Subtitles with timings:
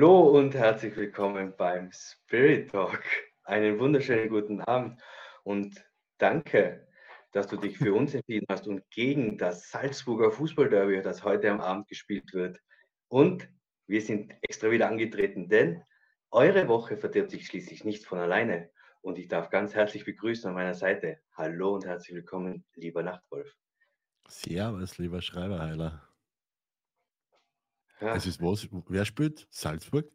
[0.00, 3.02] Hallo und herzlich willkommen beim Spirit Talk.
[3.44, 4.98] Einen wunderschönen guten Abend
[5.44, 5.84] und
[6.16, 6.88] danke,
[7.32, 11.60] dass du dich für uns entschieden hast und gegen das Salzburger Fußballderby, das heute am
[11.60, 12.58] Abend gespielt wird.
[13.08, 13.46] Und
[13.88, 15.82] wir sind extra wieder angetreten, denn
[16.30, 18.70] eure Woche verdirbt sich schließlich nicht von alleine.
[19.02, 21.18] Und ich darf ganz herzlich begrüßen an meiner Seite.
[21.34, 23.54] Hallo und herzlich willkommen, lieber Nachtwolf.
[24.28, 26.09] Servus, lieber Schreiberheiler.
[28.00, 28.14] Ja.
[28.14, 28.66] Es ist was?
[28.88, 29.46] Wer spielt?
[29.50, 30.10] Salzburg?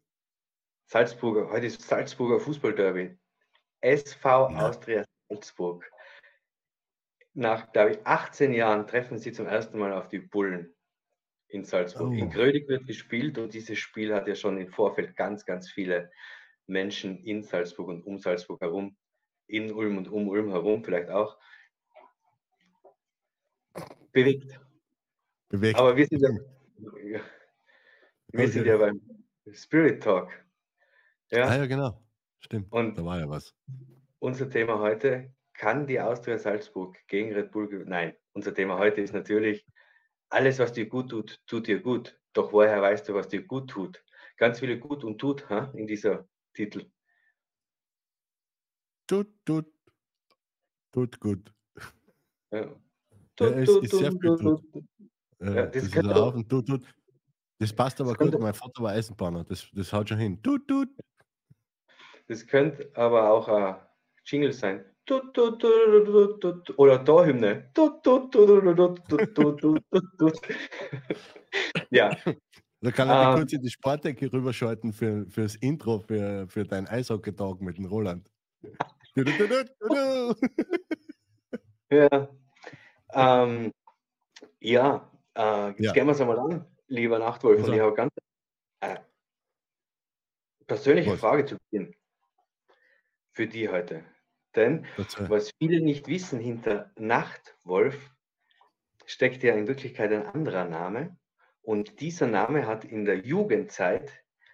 [0.88, 3.18] Salzburger, heute ist Salzburger Fußballderby.
[3.82, 4.70] SV ja.
[4.70, 5.90] Austria Salzburg.
[7.34, 10.74] Nach, glaube ich, 18 Jahren treffen sie zum ersten Mal auf die Bullen
[11.48, 12.10] in Salzburg.
[12.10, 12.14] Oh.
[12.14, 16.12] In Grödig wird gespielt und dieses Spiel hat ja schon im Vorfeld ganz, ganz viele
[16.66, 18.98] Menschen in Salzburg und um Salzburg herum,
[19.48, 21.38] in Ulm und um Ulm herum vielleicht auch,
[24.12, 24.60] bewegt.
[25.50, 25.78] Bewegt.
[25.78, 27.20] Aber wir sind ja,
[28.38, 29.02] wir sind ja beim
[29.54, 30.32] Spirit Talk.
[31.32, 32.02] Ja, ah, ja genau.
[32.40, 32.72] Stimmt.
[32.72, 33.56] Und da war ja was.
[34.20, 37.90] Unser Thema heute, kann die Austria Salzburg gegen Red Bull gewinnen?
[37.90, 39.66] Nein, unser Thema heute ist natürlich,
[40.30, 42.20] alles, was dir gut tut, tut dir gut.
[42.34, 44.04] Doch woher weißt du, was dir gut tut?
[44.38, 46.92] Ganz viele gut und tut ha, in dieser Titel.
[49.08, 49.72] Tut, tut,
[50.92, 51.54] tut gut.
[52.52, 52.76] Ja.
[53.36, 54.72] Tut, ja, es tut, ist sehr viel tut.
[54.72, 54.86] tut.
[55.40, 56.86] Ja, das, das ist ein tut, tut.
[57.60, 60.42] Das passt aber das gut, mein Vater war Eisenbahner, das, das haut schon hin.
[60.42, 60.90] Tut, tut.
[62.28, 63.76] Das könnte aber auch ein
[64.26, 64.84] Jingle sein.
[65.06, 67.70] Tut, tut, tut, tut, oder Torhymne.
[67.74, 70.42] Tut, tut, tut, tut, tut, tut, tut, tut.
[71.92, 72.10] Ja.
[72.82, 76.66] Da kann er um, kurz in die Sportdecke rüberschalten für, für das Intro für, für
[76.66, 78.28] deinen Eishockey-Tag mit dem Roland.
[81.90, 82.30] ja.
[83.14, 83.72] Ähm,
[84.60, 85.94] ja, äh, jetzt ja.
[85.94, 87.60] gehen wir es einmal an lieber Nachtwolf.
[87.60, 87.72] Also.
[87.72, 88.14] Und ich habe ganz
[88.82, 88.98] äh,
[90.68, 91.20] persönliche Was?
[91.20, 91.96] Frage zu Beginn
[93.32, 94.04] für die heute.
[94.56, 94.86] Denn
[95.28, 98.12] was viele nicht wissen, hinter Nachtwolf
[99.06, 101.18] steckt ja in Wirklichkeit ein anderer Name.
[101.62, 104.12] Und dieser Name hat in der Jugendzeit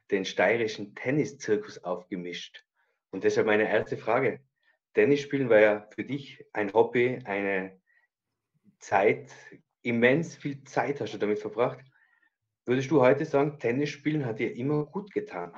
[0.10, 2.66] den steirischen Tenniszirkus aufgemischt.
[3.12, 4.42] Und deshalb meine erste Frage.
[4.94, 7.80] Tennis spielen war ja für dich ein Hobby, eine
[8.80, 9.32] Zeit,
[9.84, 11.91] immens viel Zeit hast du damit verbracht.
[12.72, 15.52] Würdest du heute sagen, Tennis spielen hat dir immer gut getan?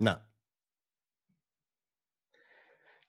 [0.00, 0.28] Na.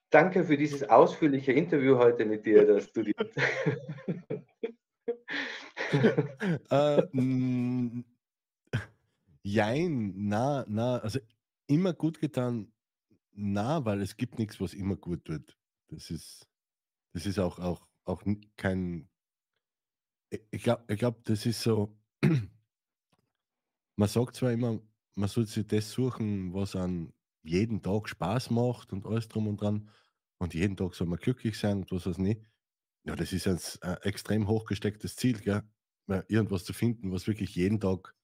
[0.08, 3.16] Danke für dieses ausführliche Interview heute mit dir, dass du die.
[6.70, 8.04] äh, mm,
[9.42, 11.18] jein, na, na, also
[11.66, 12.72] immer gut getan,
[13.32, 15.58] na, weil es gibt nichts, was immer gut wird.
[15.88, 16.48] Das ist,
[17.14, 18.22] das ist auch, auch, auch
[18.56, 19.08] kein.
[20.52, 21.98] Ich glaube, ich glaub, das ist so,
[24.00, 24.80] man sagt zwar immer,
[25.14, 27.12] man soll sich das suchen, was an
[27.42, 29.90] jeden Tag Spaß macht und alles drum und dran.
[30.38, 32.40] Und jeden Tag soll man glücklich sein und was weiß nicht.
[33.04, 35.62] Ja, das ist ein, ein extrem hochgestecktes Ziel, gell?
[36.28, 38.14] irgendwas zu finden, was wirklich jeden Tag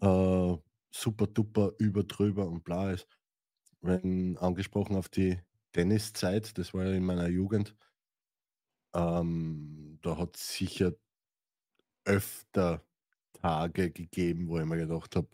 [0.00, 0.56] äh,
[0.90, 3.08] super duper über drüber und bla ist.
[3.82, 5.38] Wenn angesprochen auf die
[5.72, 7.76] Tenniszeit, das war ja in meiner Jugend,
[8.94, 10.92] ähm, da hat sicher
[12.04, 12.82] öfter
[13.44, 15.28] Tage gegeben, wo ich mir gedacht habe,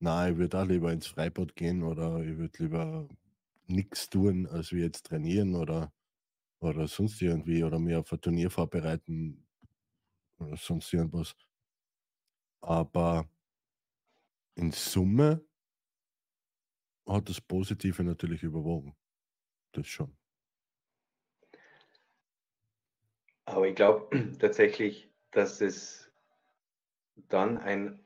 [0.00, 3.08] na, ich würde auch lieber ins Freibad gehen oder ich würde lieber
[3.66, 5.92] nichts tun, als wir jetzt trainieren oder,
[6.60, 9.46] oder sonst irgendwie oder mir auf ein Turnier vorbereiten
[10.38, 11.36] oder sonst irgendwas.
[12.62, 13.28] Aber
[14.56, 15.42] in Summe
[17.08, 18.94] hat das Positive natürlich überwogen.
[19.72, 20.16] Das schon.
[23.46, 24.08] Aber ich glaube
[24.38, 26.07] tatsächlich, dass es
[27.28, 27.98] dann eine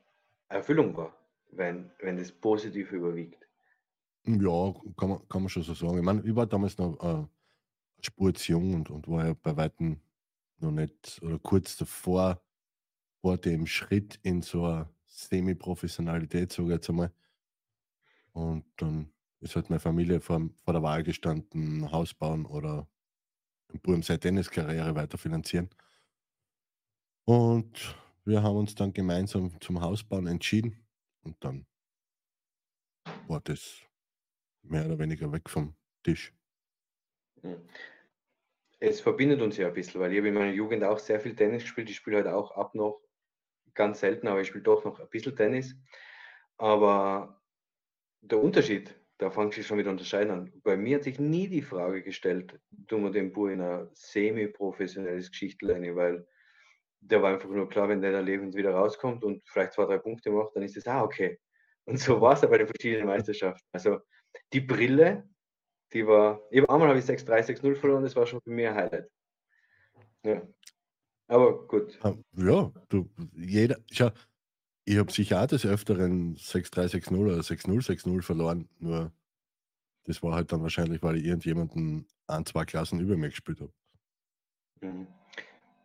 [0.48, 1.16] Erfüllung war,
[1.50, 3.46] wenn, wenn das positiv überwiegt.
[4.24, 5.98] Ja, kann man, kann man schon so sagen.
[5.98, 7.26] Ich meine, ich war damals noch äh,
[8.00, 10.00] Spur zu jung und, und war ja bei Weitem
[10.58, 12.40] noch nicht oder kurz davor
[13.20, 17.12] vor dem Schritt in so eine Semi-Professionalität, sage ich jetzt einmal.
[18.32, 22.88] Und dann ist halt meine Familie vor, vor der Wahl gestanden, Haus bauen oder
[23.72, 25.70] im Burm seine Tenniskarriere weiter finanzieren.
[27.24, 30.86] Und wir haben uns dann gemeinsam zum Hausbauen entschieden
[31.22, 31.66] und dann
[33.26, 33.80] war das
[34.62, 36.32] mehr oder weniger weg vom Tisch.
[37.40, 37.60] Hm.
[38.78, 41.36] Es verbindet uns ja ein bisschen, weil ich habe in meiner Jugend auch sehr viel
[41.36, 41.88] Tennis gespielt.
[41.88, 43.00] Ich spiele halt auch ab noch
[43.74, 45.76] ganz selten, aber ich spiele doch noch ein bisschen Tennis.
[46.56, 47.40] Aber
[48.20, 50.52] der Unterschied, da fangst du schon wieder unterscheiden an.
[50.62, 55.30] Bei mir hat sich nie die Frage gestellt, tun wir den Bur in ein semi-professionelles
[55.30, 56.26] Geschichte weil
[57.02, 59.98] der war einfach nur klar, wenn der da lebend wieder rauskommt und vielleicht zwei, drei
[59.98, 61.38] Punkte macht, dann ist es, ah, okay,
[61.84, 63.66] Und so war es ja bei den verschiedenen Meisterschaften.
[63.72, 63.98] Also
[64.52, 65.28] die Brille,
[65.92, 68.74] die war, eben einmal habe ich 6-3, 6-0 verloren, das war schon für mich ein
[68.74, 69.10] Highlight.
[70.24, 70.42] Ja.
[71.26, 71.98] Aber gut.
[72.02, 74.10] Ah, ja, du, jeder, schau,
[74.84, 79.12] ich habe sicher auch des Öfteren 6-3, 6-0 oder 6-0, 6-0 verloren, nur
[80.04, 83.72] das war halt dann wahrscheinlich, weil ich irgendjemanden ein, zwei Klassen über mir gespielt habe.
[84.80, 85.06] Mhm.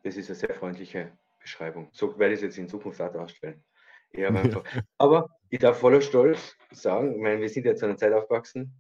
[0.07, 1.12] Das ist eine sehr freundliche
[1.42, 1.89] Beschreibung.
[1.92, 3.62] So werde ich es jetzt in Zukunft auch darstellen.
[4.13, 4.31] Ja,
[4.98, 8.74] aber ich darf voller Stolz sagen, ich meine, wir sind jetzt zu einer Zeit aufgewachsen,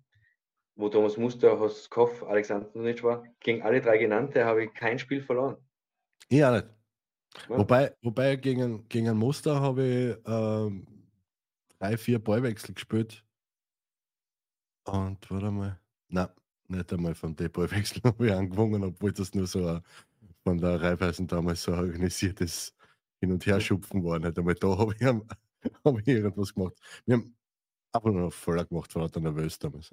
[0.77, 3.25] wo Thomas Muster, Horst Koff, Alexander Nunic war.
[3.41, 5.57] Gegen alle drei genannte habe ich kein Spiel verloren.
[6.29, 6.67] Ich auch nicht.
[7.49, 7.57] Ja.
[7.57, 10.87] Wobei, wobei gegen, gegen ein Muster habe ich ähm,
[11.77, 13.21] drei, vier Ballwechsel gespielt.
[14.85, 15.77] Und warte mal,
[16.07, 16.29] nein,
[16.69, 19.81] nicht einmal von den Ballwechseln habe ich angewonnen, obwohl das nur so
[20.47, 22.73] von der Raiffeisen damals so organisiertes
[23.19, 24.17] Hin- und Herschupfen war.
[24.17, 26.73] Nicht einmal da habe ich, hab ich irgendwas gemacht.
[27.05, 27.35] Wir haben
[27.91, 29.91] einfach nur noch voller gemacht, war der nervös damals.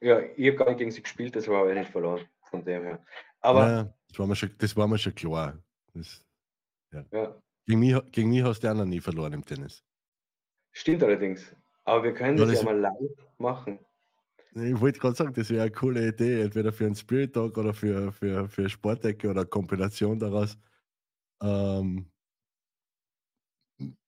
[0.00, 2.84] Ja, ich habe gar nicht gegen sie gespielt, das war aber nicht verloren, von dem
[2.84, 3.04] her.
[3.40, 5.62] Aber ja, das, war mir schon, das war mir schon klar.
[5.92, 6.24] Das,
[6.90, 7.04] ja.
[7.12, 7.42] ja.
[7.66, 9.84] Gegen, mich, gegen mich hast du noch nie verloren im Tennis.
[10.72, 11.54] Stimmt allerdings.
[11.84, 13.78] Aber wir können ja, das, das ja mal live machen.
[14.62, 17.74] Ich wollte gerade sagen, das wäre eine coole Idee, entweder für einen Spirit Talk oder
[17.74, 20.58] für, für, für Sportecke oder eine Kombination daraus.
[21.42, 22.10] Ähm,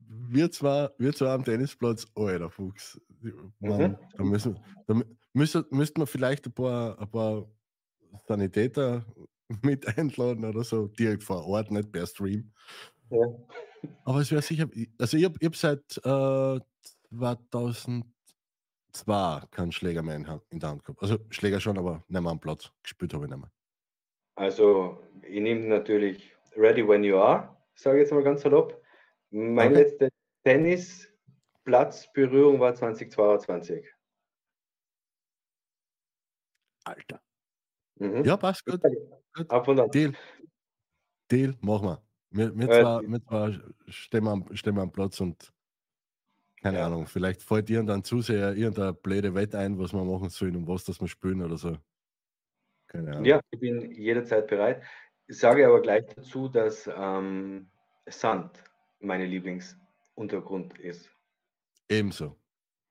[0.00, 3.00] wir zwar, wir zwar am Tennisplatz, alter Fuchs.
[3.60, 3.96] Man, mhm.
[4.16, 5.00] Da, müssen, da
[5.32, 7.46] müssen, müssten wir vielleicht ein paar, ein paar
[8.26, 9.04] Sanitäter
[9.62, 12.52] mit einladen oder so, direkt vor Ort, nicht per Stream.
[13.10, 13.26] Ja.
[14.04, 14.68] Aber es wäre sicher,
[14.98, 16.60] also ich habe hab seit äh,
[18.92, 21.02] 2002 keinen Schläger mehr in, in, der Hand gehabt.
[21.02, 22.70] Also Schläger schon, aber nicht mehr am Platz.
[22.82, 23.50] Gespielt habe ich nicht mehr.
[24.36, 28.80] Also ich nehme natürlich Ready When You Are, sage ich jetzt mal ganz salopp.
[29.30, 29.82] Mein okay.
[29.82, 30.08] letzter
[30.44, 33.86] Tennisplatzberührung war 2022.
[36.84, 37.20] Alter.
[37.96, 38.24] Mhm.
[38.24, 38.80] Ja, passt gut.
[39.34, 39.50] gut.
[39.50, 39.90] Ab und an.
[39.90, 40.12] Deal.
[41.30, 42.02] Deal, machen wir.
[42.30, 43.52] Wir, wir, äh, zwar, wir zwar
[43.88, 45.52] stehen, wir am, stehen wir am Platz und
[46.62, 46.86] keine ja.
[46.86, 50.68] Ahnung, vielleicht fällt dir dann Zuseher irgendeine blöde Wette ein, was wir machen sollen und
[50.68, 51.76] was das wir spielen oder so.
[52.86, 53.24] Keine Ahnung.
[53.24, 54.82] Ja, ich bin jederzeit bereit.
[55.26, 57.70] Ich sage aber gleich dazu, dass ähm,
[58.06, 58.62] Sand
[58.98, 61.08] meine Lieblingsuntergrund ist.
[61.88, 62.36] Ebenso.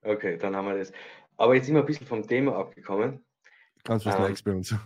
[0.02, 0.92] Okay, dann haben wir das.
[1.36, 3.24] Aber jetzt sind wir ein bisschen vom Thema abgekommen.
[3.84, 4.74] Ganz was ähm, Neues bei uns.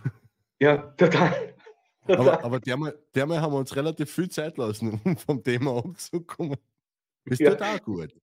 [0.57, 1.53] Ja, total.
[2.07, 6.57] Aber, aber dermal, dermal haben wir uns relativ viel Zeit lassen, um vom Thema abzukommen.
[7.25, 7.59] Ist ja.
[7.59, 8.15] auch gut.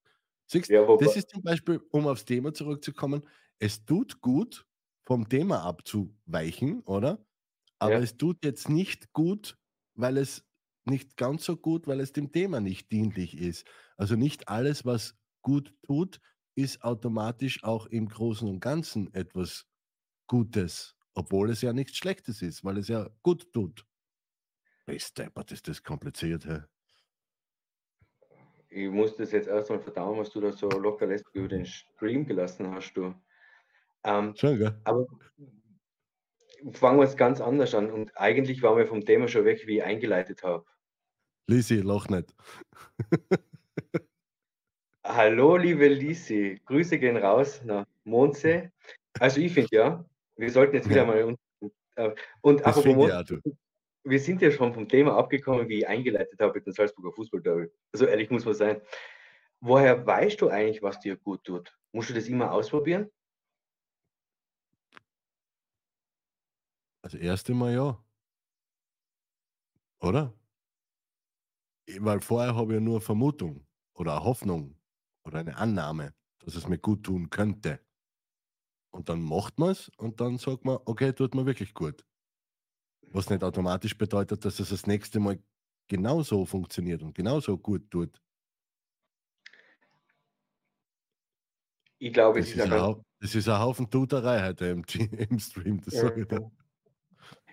[0.53, 3.23] Siehst, ja, das ist zum Beispiel, um aufs Thema zurückzukommen,
[3.59, 4.67] es tut gut,
[5.05, 7.25] vom Thema abzuweichen, oder?
[7.79, 7.99] Aber ja.
[8.01, 9.59] es tut jetzt nicht gut,
[9.95, 10.45] weil es
[10.85, 13.67] nicht ganz so gut, weil es dem Thema nicht dienlich ist.
[13.97, 16.21] Also nicht alles, was gut tut,
[16.55, 19.67] ist automatisch auch im Großen und Ganzen etwas
[20.27, 23.87] Gutes, obwohl es ja nichts Schlechtes ist, weil es ja gut tut.
[24.99, 26.45] Steppert, ist das kompliziert.
[26.47, 26.63] Hä?
[28.75, 32.25] Ich muss das jetzt erstmal verdauen, was du da so locker lässt über den Stream
[32.25, 33.15] gelassen hast, du.
[34.05, 34.81] Ähm, Schon, gell?
[34.85, 35.07] Aber
[36.73, 37.91] fangen wir es ganz anders an.
[37.91, 40.65] Und eigentlich waren wir vom Thema schon weg, wie ich eingeleitet habe.
[41.49, 42.35] Lisi, lach nicht.
[45.05, 46.61] Hallo, liebe Lisi.
[46.65, 48.73] Grüße gehen raus nach Monse.
[49.19, 50.05] Also ich finde ja,
[50.37, 51.37] wir sollten jetzt wieder mal.
[51.96, 53.43] Äh, und apropos Monse,
[54.05, 57.69] wir sind ja schon vom Thema abgekommen, wie ich eingeleitet habe mit dem Salzburger Fußballderby.
[57.93, 58.81] Also ehrlich muss man sein.
[59.61, 61.77] Woher weißt du eigentlich, was dir gut tut?
[61.93, 63.11] Musst du das immer ausprobieren?
[67.03, 68.05] Das erste Mal ja.
[70.01, 70.35] Oder?
[71.99, 74.77] Weil vorher habe ich ja nur eine Vermutung oder eine Hoffnung
[75.25, 77.81] oder eine Annahme, dass es mir gut tun könnte.
[78.91, 82.05] Und dann macht man es und dann sagt man, okay, tut mir wirklich gut.
[83.13, 85.39] Was nicht automatisch bedeutet, dass es das nächste Mal
[85.87, 88.21] genauso funktioniert und genauso gut tut.
[91.99, 94.83] Ich glaube, das, ist ein, Haufen, das ist ein Haufen Tuterei heute im,
[95.31, 95.81] im Stream.
[95.83, 96.11] Das ja,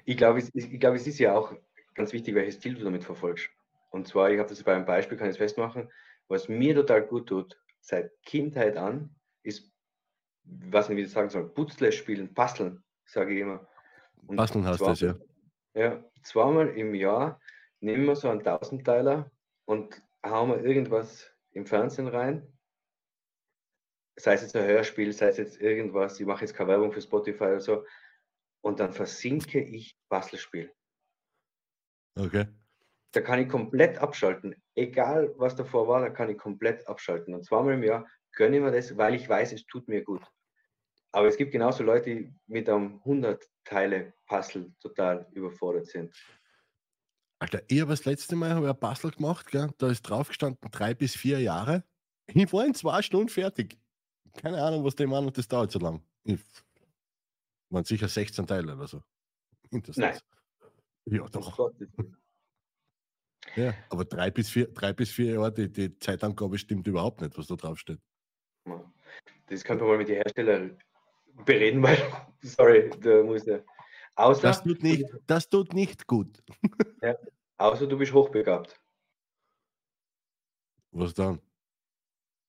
[0.06, 1.54] ich, glaube, es, ich glaube, es ist ja auch
[1.94, 3.50] ganz wichtig, welches Ziel du damit verfolgst.
[3.92, 5.90] Und zwar, ich habe das bei einem Beispiel, kann ich es festmachen,
[6.28, 9.72] was mir total gut tut, seit Kindheit an, ist,
[10.44, 13.68] was ich wieder sagen soll, Putzle spielen, Basteln, sage ich immer.
[14.26, 15.16] Und Basteln heißt das, ja.
[15.74, 17.40] Ja, zweimal im Jahr
[17.80, 19.32] nehmen wir so einen Tausendteiler
[19.66, 22.58] und hauen wir irgendwas im Fernsehen rein.
[24.18, 27.02] Sei es jetzt ein Hörspiel, sei es jetzt irgendwas, ich mache jetzt keine Werbung für
[27.02, 27.86] Spotify oder so.
[28.62, 30.74] Und dann versinke ich Bastelspiel.
[32.16, 32.48] Okay.
[33.12, 34.62] Da kann ich komplett abschalten.
[34.76, 37.34] Egal, was davor war, da kann ich komplett abschalten.
[37.34, 40.22] Und zweimal im Jahr gönne mir das, weil ich weiß, es tut mir gut.
[41.12, 46.14] Aber es gibt genauso Leute, die mit einem 100-Teile-Puzzle total überfordert sind.
[47.40, 49.70] Alter, ich habe das letzte Mal ein Puzzle gemacht, gell?
[49.78, 51.84] da ist drauf gestanden drei bis vier Jahre.
[52.28, 53.80] Ich war in zwei Stunden fertig.
[54.34, 56.04] Keine Ahnung, was dem an das dauert so lang.
[56.24, 56.40] Ich,
[57.70, 59.02] waren sicher 16 Teile oder so.
[59.72, 60.22] Interessant.
[61.06, 61.18] Nein.
[61.18, 61.72] Ja, doch.
[63.56, 67.38] Ja, aber drei bis vier, drei bis vier Jahre, die, die Zeitangabe stimmt überhaupt nicht,
[67.38, 68.00] was da drauf steht.
[69.48, 70.78] Das kann man mal mit den Herstellern
[71.46, 71.98] bereden, weil,
[72.42, 73.60] sorry, da muss ja.
[74.16, 76.44] Außer, das, tut nicht, das tut nicht gut.
[77.02, 77.16] Ja,
[77.58, 78.78] außer du bist hochbegabt.
[80.92, 81.40] Was dann?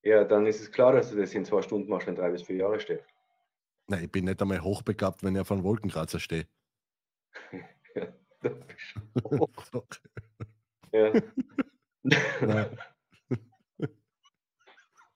[0.03, 2.41] Ja, dann ist es klar, dass du das in zwei Stunden machst, wenn drei bis
[2.41, 3.01] vier Jahre steht.
[3.87, 6.47] Nein, ich bin nicht einmal hochbegabt, wenn ich auf einem Wolkenkratzer stehe.
[10.91, 11.13] ja,
[12.41, 12.69] ja.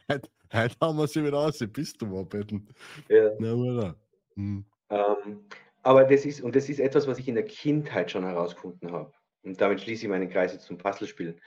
[0.09, 2.67] Heute, heute haben wir sie wieder aus, bist du arbeiten.
[3.09, 3.31] Ja.
[3.39, 3.95] Na,
[4.35, 4.65] hm.
[4.89, 5.45] ähm,
[5.83, 9.13] aber das ist, und das ist etwas, was ich in der Kindheit schon herausgefunden habe.
[9.43, 11.37] Und damit schließe ich meinen Kreis zum Puzzlespiel.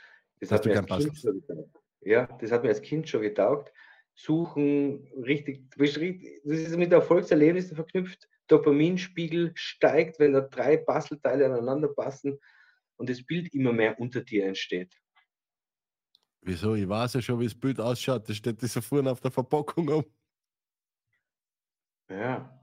[0.40, 1.78] Das hat, mir als kind schon getaugt.
[2.02, 3.72] Ja, das hat mir als Kind schon getaugt.
[4.14, 8.28] Suchen, richtig, das ist mit Erfolgserlebnissen verknüpft.
[8.48, 12.38] Dopaminspiegel steigt, wenn da drei Puzzleteile aneinander passen
[12.96, 14.94] und das Bild immer mehr unter dir entsteht.
[16.48, 16.74] Wieso?
[16.74, 18.26] Ich weiß ja schon, wie das Bild ausschaut.
[18.26, 20.04] Das steht das so vorne auf der Verpackung um.
[22.08, 22.58] Ja,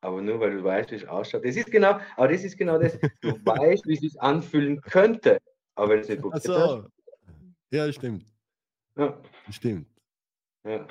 [0.00, 1.44] aber nur weil du weißt, wie es ausschaut.
[1.44, 2.98] Das ist genau, aber das ist genau das.
[3.20, 5.42] Du weißt, wie es sich anfühlen könnte,
[5.74, 6.86] aber wenn es nicht probiert so.
[7.70, 8.24] Ja, stimmt.
[8.96, 9.20] Ja.
[9.50, 9.88] Stimmt.
[10.64, 10.88] Ja.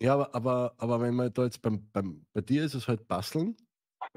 [0.00, 3.06] Ja, aber, aber, aber wenn man da jetzt beim, beim, bei dir ist es halt
[3.06, 3.56] basteln.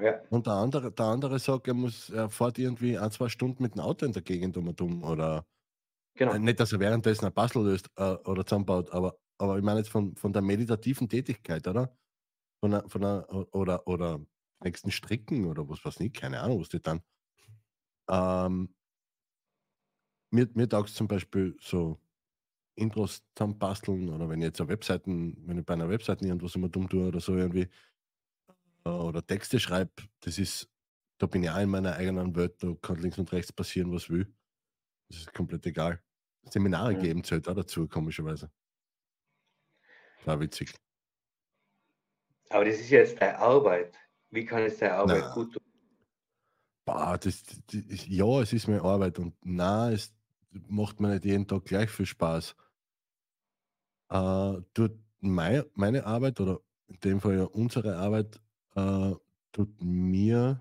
[0.00, 0.20] Ja.
[0.30, 3.76] Und der andere, der andere sagt, er muss, er fährt irgendwie ein, zwei Stunden mit
[3.76, 5.04] dem Auto in der Gegend um und um.
[5.04, 5.46] Oder
[6.14, 6.32] genau.
[6.32, 9.80] Äh, nicht, dass er währenddessen ein Bastel löst äh, oder zusammenbaut, aber, aber ich meine
[9.80, 11.96] jetzt von, von der meditativen Tätigkeit, oder?
[12.62, 14.20] von einer, von einer oder, oder
[14.62, 17.02] nächsten Stricken oder was weiß ich, keine Ahnung, was die dann.
[18.08, 18.74] Ähm,
[20.30, 22.00] mir mir taugt es zum Beispiel so
[22.76, 26.68] Intros zusammenbasteln oder wenn ich jetzt auf Webseiten, wenn ich bei einer Webseite irgendwas immer
[26.68, 27.68] dumm tue oder so irgendwie
[28.84, 30.68] äh, oder Texte schreibe, das ist,
[31.18, 34.10] da bin ich auch in meiner eigenen Welt, da kann links und rechts passieren, was
[34.10, 34.32] will.
[35.12, 36.02] Das ist komplett egal.
[36.44, 37.00] Seminare ja.
[37.00, 38.50] geben zählt auch dazu, komischerweise.
[40.24, 40.74] War witzig.
[42.48, 43.94] Aber das ist jetzt deine Arbeit.
[44.30, 45.34] Wie kann es deine Arbeit na.
[45.34, 45.62] gut tun?
[46.84, 50.14] Boah, das, das, ja, es ist meine Arbeit und na, es
[50.50, 52.56] macht mir nicht jeden Tag gleich viel Spaß.
[54.10, 58.40] Äh, tut mein, meine Arbeit oder in dem Fall ja unsere Arbeit
[58.74, 59.12] äh,
[59.52, 60.60] tut mir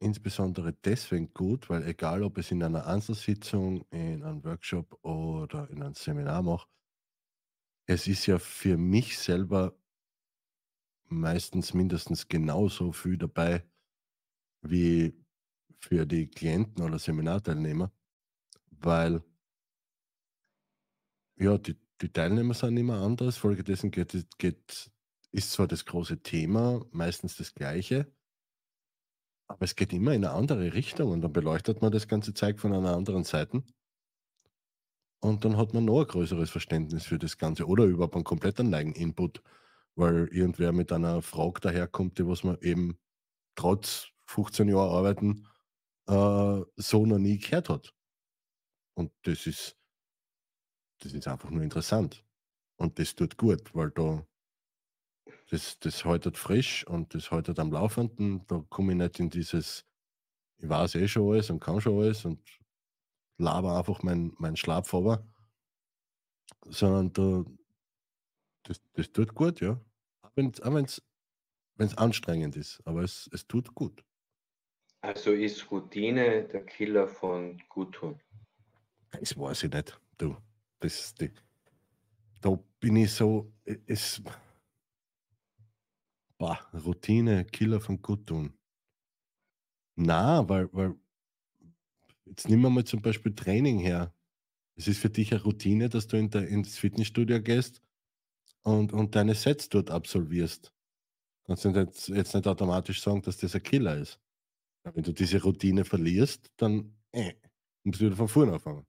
[0.00, 5.82] insbesondere deswegen gut, weil egal ob es in einer Einzelsitzung, in einem Workshop oder in
[5.82, 6.68] einem Seminar mache,
[7.86, 9.74] es ist ja für mich selber
[11.06, 13.64] meistens mindestens genauso viel dabei
[14.62, 15.14] wie
[15.80, 17.92] für die Klienten oder Seminarteilnehmer,
[18.70, 19.22] weil
[21.36, 24.90] ja, die, die Teilnehmer sind immer anders, folgedessen geht, geht,
[25.30, 28.12] ist zwar das große Thema meistens das gleiche,
[29.48, 32.60] aber es geht immer in eine andere Richtung und dann beleuchtet man das ganze Zeug
[32.60, 33.62] von einer anderen Seite.
[35.20, 38.60] Und dann hat man noch ein größeres Verständnis für das Ganze oder überhaupt einen komplett
[38.60, 39.42] anderen Input,
[39.96, 42.98] weil irgendwer mit einer Frage daherkommt, die was man eben
[43.56, 45.46] trotz 15 Jahren Arbeiten
[46.06, 47.94] äh, so noch nie gehört hat.
[48.94, 49.76] Und das ist,
[51.00, 52.24] das ist einfach nur interessant.
[52.76, 54.24] Und das tut gut, weil da
[55.48, 58.46] das, das haltet frisch und das haltet am Laufenden.
[58.46, 59.84] Da komme ich nicht in dieses,
[60.58, 62.40] ich weiß eh schon alles und kann schon alles und
[63.38, 65.24] laber einfach meinen mein Schlaf vor,
[66.66, 67.50] sondern da,
[68.64, 69.80] das, das tut gut, ja.
[70.22, 70.52] Auch wenn
[71.78, 74.04] es anstrengend ist, aber es, es tut gut.
[75.00, 78.20] Also ist Routine der Killer von Guttun?
[79.12, 79.98] Das weiß ich nicht.
[80.18, 80.36] Du,
[80.80, 81.30] das, die,
[82.40, 83.52] da bin ich so,
[83.86, 84.20] es,
[86.38, 88.54] bah, Routine, Killer von Guttun.
[89.96, 90.94] Na, weil, weil
[92.28, 94.12] Jetzt nehmen wir mal zum Beispiel Training her.
[94.76, 97.82] Es ist für dich eine Routine, dass du in der, ins Fitnessstudio gehst
[98.62, 100.72] und, und deine Sets dort absolvierst.
[101.46, 104.20] Kannst du jetzt, jetzt nicht automatisch sagen, dass das ein Killer ist.
[104.84, 107.34] Wenn du diese Routine verlierst, dann äh,
[107.82, 108.86] musst du wieder von vorne anfangen.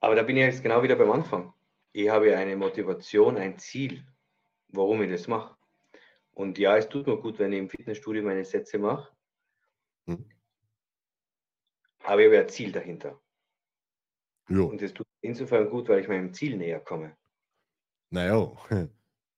[0.00, 1.52] Aber da bin ich jetzt genau wieder beim Anfang.
[1.92, 4.04] Ich habe eine Motivation, ein Ziel,
[4.68, 5.56] warum ich das mache.
[6.38, 9.12] Und ja, es tut mir gut, wenn ich im Fitnessstudio meine Sätze mache.
[10.06, 10.24] Hm.
[12.04, 13.20] Aber ich habe ein Ziel dahinter.
[14.48, 14.60] Ja.
[14.60, 17.16] Und das tut insofern gut, weil ich meinem Ziel näher komme.
[18.10, 18.52] Naja,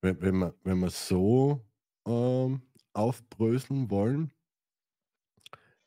[0.02, 1.64] wenn, wenn, wir, wenn wir so
[2.06, 2.60] ähm,
[2.92, 4.30] aufbröseln wollen,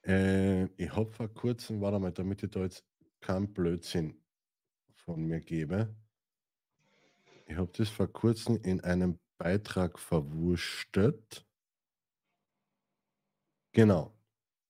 [0.08, 2.84] äh, ich habe vor kurzem, warte mal, damit ich da jetzt
[3.22, 4.20] keinen Blödsinn
[4.96, 5.96] von mir gebe,
[7.46, 11.46] ich habe das vor kurzem in einem Beitrag verwurstet.
[13.74, 14.18] Genau.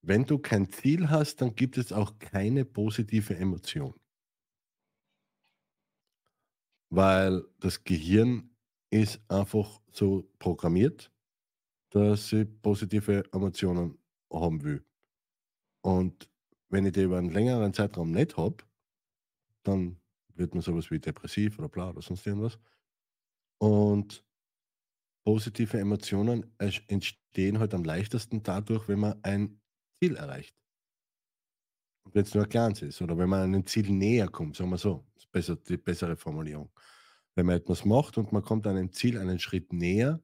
[0.01, 3.93] Wenn du kein Ziel hast, dann gibt es auch keine positive Emotion.
[6.89, 8.49] Weil das Gehirn
[8.89, 11.11] ist einfach so programmiert,
[11.91, 13.99] dass sie positive Emotionen
[14.31, 14.83] haben will.
[15.81, 16.27] Und
[16.69, 18.57] wenn ich die über einen längeren Zeitraum nicht habe,
[19.61, 19.99] dann
[20.29, 22.57] wird man sowas wie depressiv oder bla oder sonst irgendwas.
[23.59, 24.25] Und
[25.23, 29.61] positive Emotionen entstehen halt am leichtesten dadurch, wenn man ein
[30.01, 30.55] Ziel erreicht.
[32.05, 34.69] Und wenn es nur ein kleines ist oder wenn man einem Ziel näher kommt, sagen
[34.69, 36.69] wir so, ist besser, die bessere Formulierung.
[37.35, 40.21] Wenn man etwas macht und man kommt einem Ziel einen Schritt näher,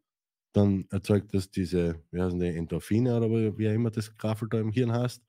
[0.54, 4.72] dann erzeugt das diese, wie heißen die, Endorphine oder wie immer das Graffel da im
[4.72, 5.24] Hirn heißt.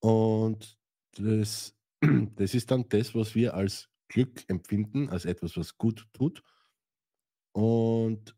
[0.00, 0.78] Und
[1.16, 1.76] das,
[2.36, 6.42] das ist dann das, was wir als Glück empfinden, als etwas, was gut tut.
[7.52, 8.36] Und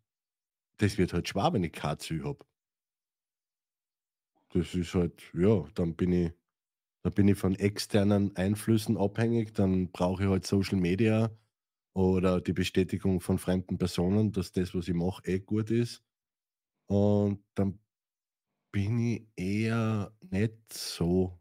[0.82, 2.44] das wird halt schwer, wenn ich kein Ziel habe.
[4.50, 6.32] Das ist halt, ja, dann bin ich,
[7.02, 11.30] da bin ich von externen Einflüssen abhängig, dann brauche ich halt Social Media
[11.94, 16.04] oder die Bestätigung von fremden Personen, dass das, was ich mache, eh gut ist.
[16.86, 17.80] Und dann
[18.72, 21.40] bin ich eher nicht so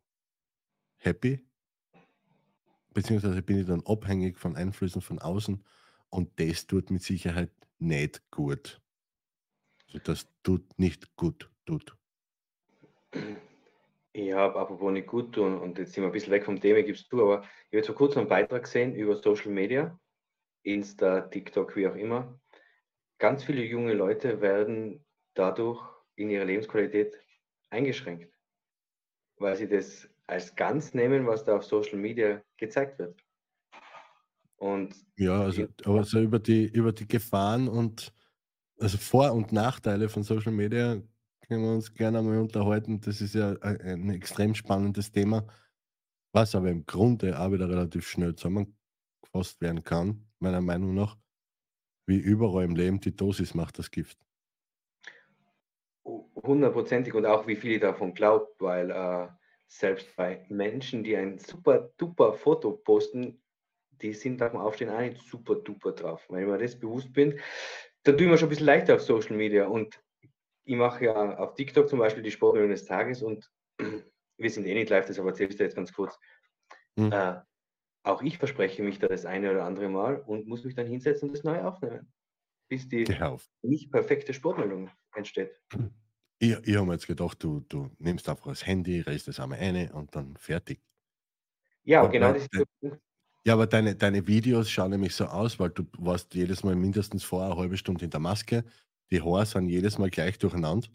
[0.98, 1.42] happy,
[2.94, 5.64] beziehungsweise bin ich dann abhängig von Einflüssen von außen
[6.10, 8.82] und das tut mit Sicherheit nicht gut.
[10.04, 11.96] Das tut nicht gut, tut.
[14.14, 16.84] Ich habe apropos nicht gut tun und jetzt sind wir ein bisschen weg vom Thema,
[16.84, 19.98] gibst du, aber ich habe vor kurzem einen Beitrag gesehen über Social Media,
[20.64, 22.40] Insta, TikTok, wie auch immer.
[23.20, 25.82] Ganz viele junge Leute werden dadurch
[26.16, 27.18] in ihrer Lebensqualität
[27.70, 28.34] eingeschränkt,
[29.38, 33.24] weil sie das als ganz nehmen, was da auf Social Media gezeigt wird.
[34.58, 38.14] Und ja, also, aber so über die, über die Gefahren und
[38.82, 41.02] also Vor- und Nachteile von Social Media
[41.48, 43.00] können wir uns gerne einmal unterhalten.
[43.02, 45.46] Das ist ja ein, ein extrem spannendes Thema,
[46.34, 51.18] was aber im Grunde auch wieder relativ schnell zusammengefasst werden kann, meiner Meinung nach.
[52.08, 54.18] Wie überall im Leben, die Dosis macht das Gift.
[56.04, 59.28] Hundertprozentig und auch wie viel davon glaubt, weil äh,
[59.68, 63.42] selbst bei Menschen, die ein super duper Foto posten,
[64.02, 66.26] die sind nach dem Aufstehen auch nicht super duper drauf.
[66.30, 67.40] Wenn ich mir das bewusst bin,
[68.04, 70.04] dann tue ich mir schon ein bisschen leichter auf Social Media und
[70.64, 73.52] ich mache ja auf TikTok zum Beispiel die Sportmeldung des Tages und
[74.38, 76.18] wir sind eh nicht live, das aber erzähle ich dir jetzt ganz kurz.
[76.96, 77.12] Mhm.
[77.12, 77.42] Äh,
[78.04, 81.30] auch ich verspreche mich da das eine oder andere Mal und muss mich dann hinsetzen
[81.30, 82.12] und das neu aufnehmen,
[82.68, 83.06] bis die
[83.62, 85.62] nicht perfekte Sportmeldung entsteht.
[86.40, 89.60] Ich, ich habe mir jetzt gedacht, du, du nimmst einfach das Handy, reißt das einmal
[89.60, 90.82] eine und dann fertig.
[91.84, 93.00] Ja, und genau das ist der
[93.46, 97.24] Ja, aber deine, deine Videos schauen nämlich so aus, weil du warst jedes Mal mindestens
[97.24, 98.64] vor eine halbe Stunde in der Maske.
[99.10, 100.88] Die Haare sind jedes Mal gleich durcheinander.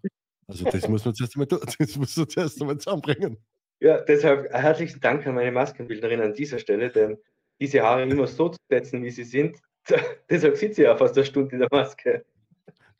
[0.46, 3.36] Also das muss man zuerst einmal, das muss man zuerst einmal zusammenbringen.
[3.80, 7.18] Ja, deshalb herzlichen Dank an meine Maskenbildnerin an dieser Stelle, denn
[7.60, 9.58] diese Haare immer so zu setzen, wie sie sind,
[10.30, 12.24] deshalb sitzt sie ja fast eine Stunde in der Maske.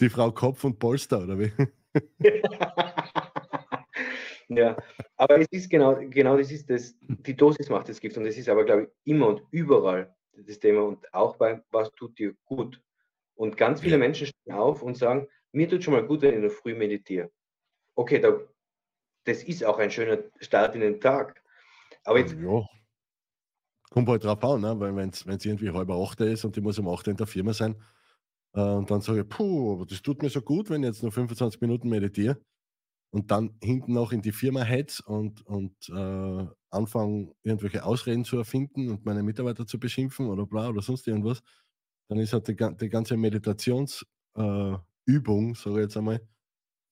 [0.00, 1.52] Die Frau Kopf und Polster, oder wie?
[4.48, 4.76] ja,
[5.16, 8.36] aber es ist genau, genau das ist das, die Dosis macht das Gift und das
[8.36, 12.34] ist aber, glaube ich, immer und überall das Thema und auch bei was tut dir
[12.44, 12.80] gut.
[13.34, 16.36] Und ganz viele Menschen stehen auf und sagen, mir tut schon mal gut, wenn ich
[16.36, 17.30] in der Früh meditiere.
[17.94, 18.38] Okay, da,
[19.24, 21.42] das ist auch ein schöner Start in den Tag.
[22.04, 22.36] Aber jetzt.
[22.38, 22.64] Ja.
[23.90, 24.78] Kommt halt drauf an, ne?
[24.78, 27.52] weil wenn es irgendwie halb acht ist und ich muss um acht in der Firma
[27.52, 27.82] sein,
[28.52, 31.02] äh, und dann sage ich, puh, aber das tut mir so gut, wenn ich jetzt
[31.02, 32.38] nur 25 Minuten meditiere
[33.10, 38.36] und dann hinten noch in die Firma hetz und, und äh, anfange, irgendwelche Ausreden zu
[38.36, 41.42] erfinden und meine Mitarbeiter zu beschimpfen oder bla oder sonst irgendwas,
[42.08, 46.20] dann ist halt die, die ganze Meditationsübung, äh, sage ich jetzt einmal,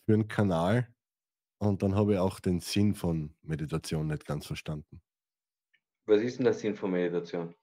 [0.07, 0.95] für einen Kanal
[1.59, 5.03] und dann habe ich auch den Sinn von Meditation nicht ganz verstanden.
[6.07, 7.55] Was ist denn der Sinn von Meditation?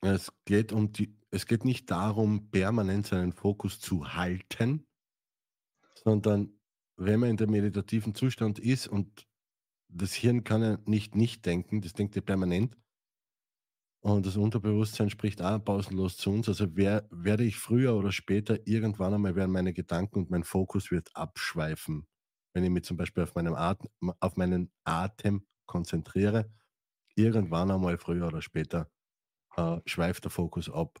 [0.00, 4.86] Es geht um die, es geht nicht darum, permanent seinen Fokus zu halten,
[5.94, 6.55] sondern
[6.96, 9.26] wenn man in der meditativen Zustand ist und
[9.88, 12.76] das Hirn kann ja nicht nicht denken, das denkt ja permanent.
[14.02, 16.48] Und das Unterbewusstsein spricht auch pausenlos zu uns.
[16.48, 20.90] Also wer, werde ich früher oder später irgendwann einmal werden meine Gedanken und mein Fokus
[20.92, 22.06] wird abschweifen.
[22.54, 26.52] Wenn ich mich zum Beispiel auf, meinem Atem, auf meinen Atem konzentriere,
[27.16, 28.88] irgendwann einmal früher oder später
[29.56, 31.00] äh, schweift der Fokus ab.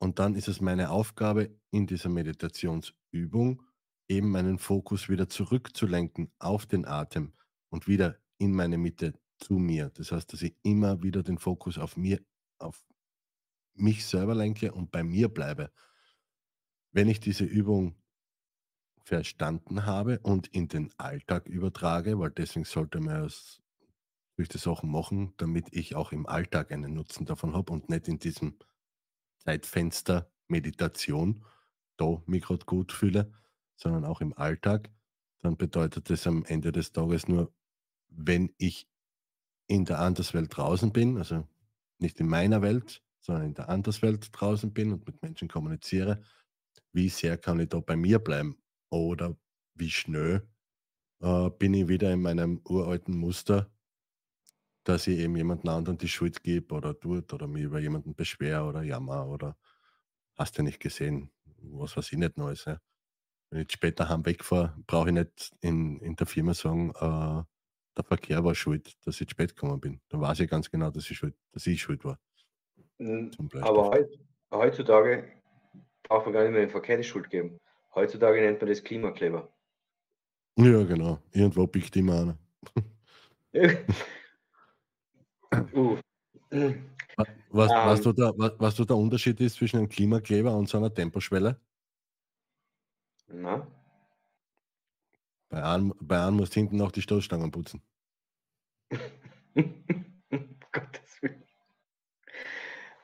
[0.00, 3.62] Und dann ist es meine Aufgabe in dieser Meditationsübung,
[4.10, 7.32] eben meinen Fokus wieder zurückzulenken auf den Atem
[7.68, 9.90] und wieder in meine Mitte zu mir.
[9.90, 12.20] Das heißt, dass ich immer wieder den Fokus auf mir,
[12.58, 12.84] auf
[13.74, 15.70] mich selber lenke und bei mir bleibe.
[16.92, 17.94] Wenn ich diese Übung
[19.04, 23.62] verstanden habe und in den Alltag übertrage, weil deswegen sollte man es
[24.36, 28.08] durch die Sachen machen, damit ich auch im Alltag einen Nutzen davon habe und nicht
[28.08, 28.58] in diesem
[29.38, 31.44] Zeitfenster Meditation
[31.96, 33.32] da mich gerade gut fühle,
[33.80, 34.90] sondern auch im Alltag,
[35.40, 37.52] dann bedeutet das am Ende des Tages nur,
[38.08, 38.88] wenn ich
[39.68, 41.46] in der Anderswelt draußen bin, also
[41.98, 46.22] nicht in meiner Welt, sondern in der Anderswelt draußen bin und mit Menschen kommuniziere,
[46.92, 48.56] wie sehr kann ich da bei mir bleiben
[48.90, 49.36] oder
[49.74, 50.48] wie schnell
[51.20, 53.70] äh, bin ich wieder in meinem uralten Muster,
[54.84, 58.66] dass ich eben jemanden anderen die Schuld gebe oder tut oder mich über jemanden beschwer
[58.66, 59.56] oder jammer oder
[60.36, 61.30] hast du nicht gesehen,
[61.62, 62.64] was weiß ich nicht Neues.
[62.64, 62.80] Ja.
[63.50, 67.42] Wenn ich später heim wegfahre, brauche ich nicht in, in der Firma sagen, äh,
[67.96, 70.00] der Verkehr war schuld, dass ich zu spät gekommen bin.
[70.08, 72.18] Dann weiß ich ganz genau, dass ich schuld, dass ich schuld war.
[73.60, 73.98] Aber
[74.52, 75.24] heutzutage
[76.04, 77.58] braucht man gar nicht mehr den Verkehr die Schuld geben.
[77.94, 79.52] Heutzutage nennt man das Klimakleber.
[80.56, 81.18] Ja, genau.
[81.32, 82.38] Irgendwo biegt immer einer.
[85.74, 85.98] uh.
[87.52, 90.68] Was, um, was, du da, was, was du der Unterschied ist zwischen einem Klimakleber und
[90.68, 91.60] so einer Temposchwelle?
[93.28, 93.66] Na?
[95.50, 97.82] Bei einem, bei einem musst du hinten noch die Stoßstangen putzen.
[99.52, 101.42] Gottes Willen.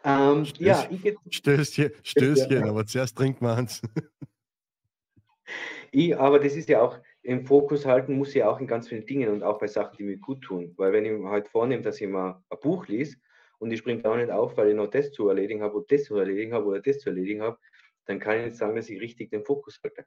[0.04, 2.68] Ähm, Stöß, ja, ich Stößchen, Stößchen ja.
[2.68, 3.82] aber zuerst trinkt man eins.
[5.90, 9.04] ich, aber das ist ja auch, im Fokus halten muss ich auch in ganz vielen
[9.04, 10.72] Dingen und auch bei Sachen, die mir gut tun.
[10.76, 13.16] Weil wenn ich mir halt vornehme, dass ich mal ein Buch lese
[13.58, 16.04] und ich springe auch nicht auf, weil ich noch das zu erledigen habe oder das
[16.04, 17.58] zu erledigen habe oder das zu erledigen habe,
[18.04, 20.06] dann kann ich nicht sagen, dass ich richtig den Fokus halte.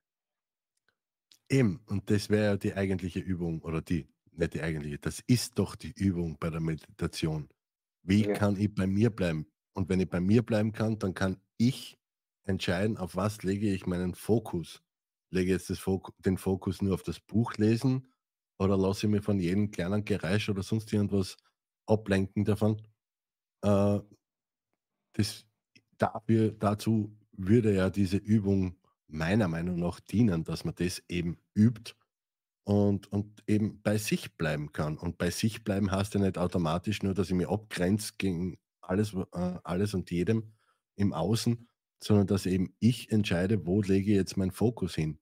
[1.49, 5.57] Eben, und das wäre ja die eigentliche Übung oder die, nicht die eigentliche, das ist
[5.57, 7.49] doch die Übung bei der Meditation.
[8.03, 8.33] Wie ja.
[8.33, 9.47] kann ich bei mir bleiben?
[9.73, 11.97] Und wenn ich bei mir bleiben kann, dann kann ich
[12.43, 14.81] entscheiden, auf was lege ich meinen Fokus.
[15.31, 18.07] Lege ich jetzt Fok den Fokus nur auf das Buch lesen
[18.57, 21.38] oder lasse ich mir von jedem kleinen Geräusch oder sonst irgendwas
[21.85, 22.81] ablenken davon?
[23.62, 23.99] Äh,
[25.13, 25.45] das,
[25.97, 28.78] dafür, dazu würde ja diese Übung
[29.09, 31.93] meiner Meinung nach dienen, dass man das eben übt
[32.63, 34.97] und, und eben bei sich bleiben kann.
[34.97, 39.13] Und bei sich bleiben heißt ja nicht automatisch nur, dass ich mich abgrenze gegen alles,
[39.13, 40.53] äh, alles und jedem
[40.95, 41.67] im Außen,
[42.01, 45.19] sondern dass eben ich entscheide, wo lege ich jetzt meinen Fokus hin.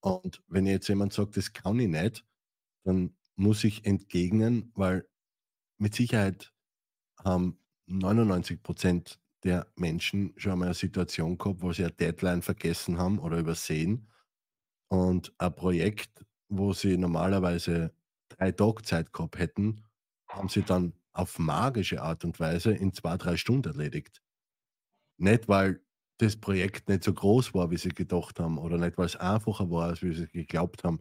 [0.00, 2.24] Und wenn jetzt jemand sagt, das kann ich nicht,
[2.84, 5.08] dann muss ich entgegnen, weil
[5.78, 6.52] mit Sicherheit
[7.24, 12.98] haben 99 Prozent der Menschen schon mal eine Situation gehabt, wo sie eine Deadline vergessen
[12.98, 14.08] haben oder übersehen
[14.88, 17.94] und ein Projekt, wo sie normalerweise
[18.28, 19.84] drei Tage Zeit gehabt hätten,
[20.28, 24.22] haben sie dann auf magische Art und Weise in zwei, drei Stunden erledigt.
[25.18, 25.80] Nicht, weil
[26.18, 29.70] das Projekt nicht so groß war, wie sie gedacht haben, oder nicht, weil es einfacher
[29.70, 31.00] war, als wie sie geglaubt haben,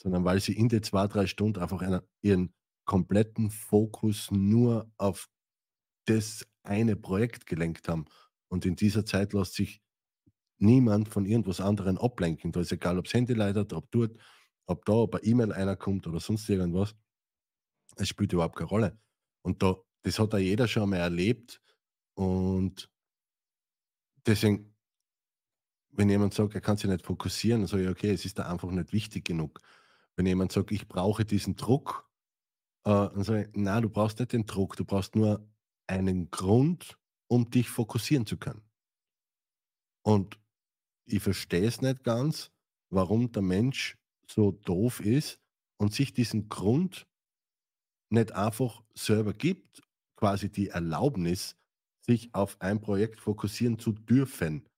[0.00, 2.54] sondern weil sie in den zwei, drei Stunden einfach einen, ihren
[2.86, 5.28] kompletten Fokus nur auf
[6.06, 8.06] das eine Projekt gelenkt haben.
[8.48, 9.82] Und in dieser Zeit lässt sich
[10.58, 12.52] niemand von irgendwas anderem ablenken.
[12.52, 14.16] Da ist egal, ob das Handy leidet, ob dort,
[14.66, 16.94] ob da, ob eine E-Mail einer kommt oder sonst irgendwas.
[17.96, 18.98] Es spielt überhaupt keine Rolle.
[19.42, 21.60] Und da, das hat ja jeder schon mal erlebt.
[22.14, 22.90] Und
[24.26, 24.74] deswegen,
[25.90, 28.50] wenn jemand sagt, er kann sich nicht fokussieren, dann sage ich, okay, es ist da
[28.50, 29.60] einfach nicht wichtig genug.
[30.16, 32.08] Wenn jemand sagt, ich brauche diesen Druck,
[32.84, 35.46] äh, dann sage ich, nein, du brauchst nicht den Druck, du brauchst nur
[35.86, 38.62] einen Grund, um dich fokussieren zu können.
[40.02, 40.38] Und
[41.06, 42.50] ich verstehe es nicht ganz,
[42.90, 43.96] warum der Mensch
[44.28, 45.40] so doof ist
[45.78, 47.06] und sich diesen Grund
[48.10, 49.82] nicht einfach selber gibt,
[50.16, 51.56] quasi die Erlaubnis,
[52.00, 54.68] sich auf ein Projekt fokussieren zu dürfen.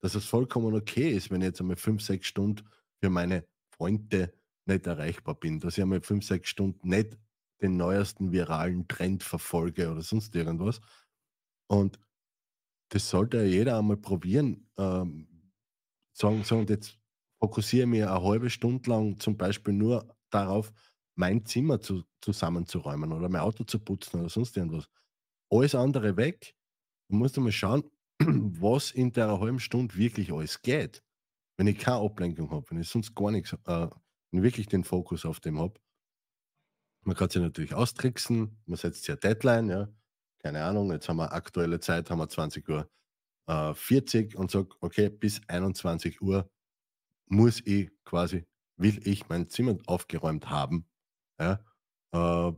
[0.00, 2.68] Dass es vollkommen okay ist, wenn ich jetzt einmal fünf, sechs Stunden
[3.00, 4.32] für meine Freunde
[4.66, 7.18] nicht erreichbar bin, dass ich einmal fünf, sechs Stunden nicht
[7.62, 10.80] den neuesten viralen Trend verfolge oder sonst irgendwas.
[11.68, 11.98] Und
[12.90, 14.68] das sollte ja jeder einmal probieren.
[14.76, 15.28] Ähm,
[16.12, 16.98] sagen, sagen, jetzt
[17.40, 20.72] fokussiere mich eine halbe Stunde lang zum Beispiel nur darauf,
[21.14, 24.88] mein Zimmer zu, zusammenzuräumen oder mein Auto zu putzen oder sonst irgendwas.
[25.50, 26.54] Alles andere weg.
[27.08, 27.84] Du musst mal schauen,
[28.20, 31.02] was in der halben Stunde wirklich alles geht.
[31.58, 33.88] Wenn ich keine Ablenkung habe, wenn ich sonst gar nichts, äh,
[34.32, 35.78] wirklich den Fokus auf dem habe,
[37.02, 39.88] man kann sich natürlich austricksen, man setzt eine Deadline, ja.
[40.38, 42.88] keine Ahnung, jetzt haben wir aktuelle Zeit, haben wir 20 Uhr
[43.46, 46.48] äh, 40 und sage, okay, bis 21 Uhr
[47.26, 50.86] muss ich quasi, will ich mein Zimmer aufgeräumt haben.
[51.38, 51.64] Ja?
[52.12, 52.52] Äh,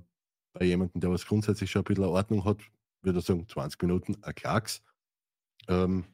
[0.52, 2.60] bei jemandem, der was grundsätzlich schon ein bisschen Ordnung hat,
[3.02, 4.82] würde ich sagen, 20 Minuten, ein Klacks.
[5.68, 6.04] Ähm,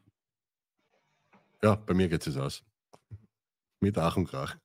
[1.63, 2.65] ja, bei mir geht es aus.
[3.81, 4.57] Mit Ach und Krach.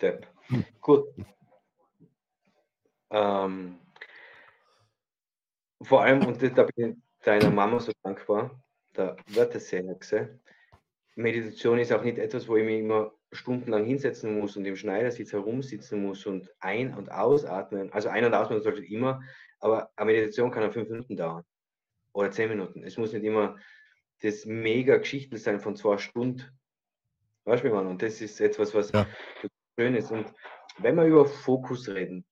[0.00, 0.26] Depp.
[0.80, 1.06] Gut.
[3.10, 3.78] Ähm,
[5.82, 8.62] vor allem, und da bin ich deiner Mama so dankbar,
[8.96, 10.38] der Wörtersehexe.
[11.16, 15.32] Meditation ist auch nicht etwas, wo ich mich immer stundenlang hinsetzen muss und im Schneidersitz
[15.32, 17.92] herumsitzen muss und ein- und ausatmen.
[17.92, 19.22] Also ein- und ausatmen sollte immer,
[19.60, 21.44] aber eine Meditation kann auch fünf Minuten dauern
[22.12, 22.82] oder zehn Minuten.
[22.82, 23.56] Es muss nicht immer
[24.22, 26.44] das mega Geschichten sein von zwei Stunden.
[27.44, 27.86] Weißt du, man?
[27.86, 29.06] Und das ist etwas, was ja.
[29.78, 30.10] schön ist.
[30.10, 30.32] Und
[30.78, 32.24] wenn wir über Fokus reden,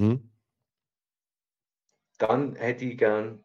[0.00, 0.30] hm?
[2.20, 3.42] dann hätte ich gern,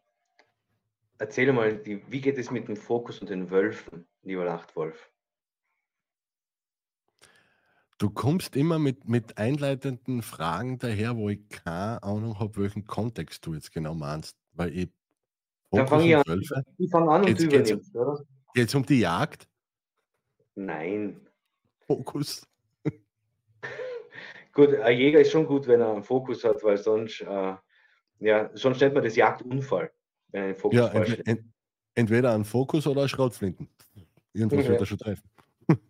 [1.18, 5.10] erzähl mal, wie geht es mit dem Fokus und den Wölfen, lieber Nachtwolf?
[7.98, 13.46] Du kommst immer mit, mit einleitenden Fragen daher, wo ich keine Ahnung habe, welchen Kontext
[13.46, 14.36] du jetzt genau meinst.
[14.52, 14.90] Weil ich.
[15.70, 16.42] Dann fange ich an.
[16.76, 18.22] Ich fange an und du übernimmst, oder?
[18.52, 19.48] Geht es um die Jagd?
[20.54, 21.26] Nein.
[21.86, 22.46] Fokus.
[24.56, 27.54] Gut, ein Jäger ist schon gut, wenn er einen Fokus hat, weil sonst, äh,
[28.18, 29.92] ja, sonst nennt man das Jagdunfall,
[30.28, 31.44] wenn er einen Fokus ja, ent, ent,
[31.94, 33.68] entweder ein Fokus oder ein Schraubflinten.
[34.32, 34.70] Irgendwas ja.
[34.72, 35.30] wird er schon treffen.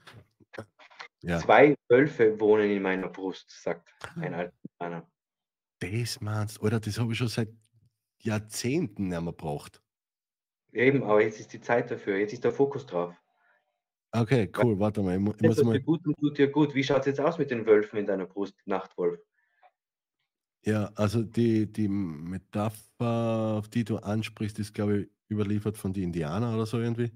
[1.22, 1.40] Ja.
[1.40, 5.02] Zwei Wölfe wohnen in meiner Brust, sagt ein alter Mann.
[5.80, 7.48] Das meinst oder das habe ich schon seit
[8.22, 9.82] Jahrzehnten nicht mehr gebraucht.
[10.72, 13.20] Eben, aber jetzt ist die Zeit dafür, jetzt ist der Fokus drauf.
[14.20, 15.16] Okay, cool, warte mal.
[15.16, 15.80] Ich, muss mal...
[15.80, 16.74] gut und tut dir gut.
[16.74, 19.20] Wie schaut es jetzt aus mit den Wölfen in deiner Brust, Nachtwolf?
[20.64, 26.04] Ja, also die, die Metapher, auf die du ansprichst, ist, glaube ich, überliefert von den
[26.04, 27.12] Indianern oder so irgendwie.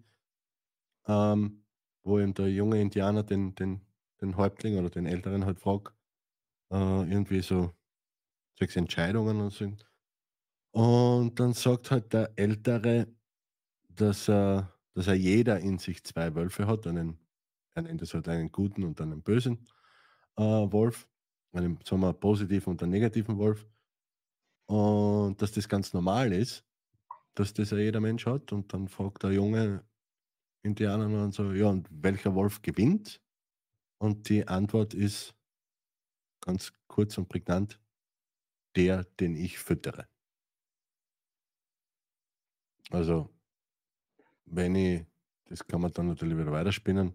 [1.07, 1.65] Ähm,
[2.03, 3.81] wo eben der junge Indianer den, den
[4.21, 5.93] den Häuptling oder den Älteren halt frage,
[6.71, 7.75] äh, irgendwie so
[8.59, 9.73] sechs Entscheidungen und so.
[10.73, 13.09] Und dann sagt halt der Ältere,
[13.89, 17.19] dass er, dass er jeder in sich zwei Wölfe hat, einen,
[17.75, 19.69] er nennt es halt einen guten und einen bösen
[20.37, 21.09] äh, Wolf,
[21.53, 23.67] einen sagen wir, positiven und einen negativen Wolf.
[24.67, 26.65] Und dass das ganz normal ist,
[27.35, 28.53] dass das ja jeder Mensch hat.
[28.53, 29.85] Und dann fragt der junge
[30.63, 33.21] Indianer dann so, ja, und welcher Wolf gewinnt?
[33.99, 35.35] Und die Antwort ist
[36.41, 37.81] ganz kurz und prägnant,
[38.77, 40.09] der, den ich füttere.
[42.91, 43.31] Also,
[44.51, 45.05] wenn ich,
[45.47, 47.15] das kann man dann natürlich wieder weiterspinnen,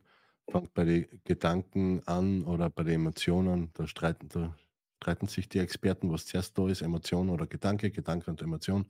[0.50, 4.56] fängt bei den Gedanken an oder bei den Emotionen, da streiten, da
[4.98, 8.86] streiten sich die Experten, was zuerst da ist, Emotion oder Gedanke, Gedanke und Emotion.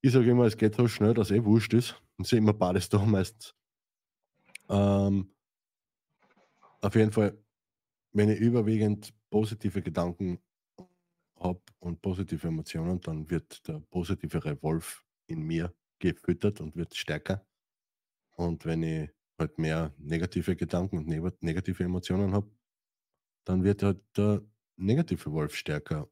[0.00, 2.00] Ich sage immer, es geht so schnell, dass eh wurscht ist.
[2.16, 3.54] Und sehe immer beides da meistens.
[4.68, 5.30] Ähm,
[6.80, 7.36] auf jeden Fall,
[8.12, 10.40] wenn ich überwiegend positive Gedanken
[11.38, 17.46] habe und positive Emotionen, dann wird der positivere Wolf in mir gefüttert und wird stärker.
[18.36, 21.08] Und wenn ich halt mehr negative Gedanken und
[21.42, 22.50] negative Emotionen habe,
[23.44, 24.42] dann wird halt der
[24.76, 26.08] negative Wolf stärker.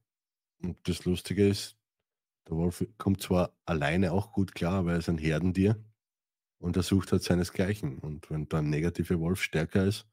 [0.62, 1.76] Und das Lustige ist,
[2.48, 5.84] der Wolf kommt zwar alleine auch gut klar, weil er ist ein Herdentier
[6.58, 7.98] und er sucht halt seinesgleichen.
[7.98, 10.06] Und wenn der negative Wolf stärker ist,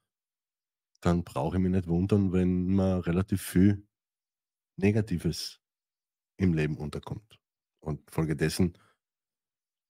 [1.01, 3.87] dann brauche ich mich nicht wundern, wenn man relativ viel
[4.77, 5.61] Negatives
[6.37, 7.39] im Leben unterkommt.
[7.79, 8.77] Und folgedessen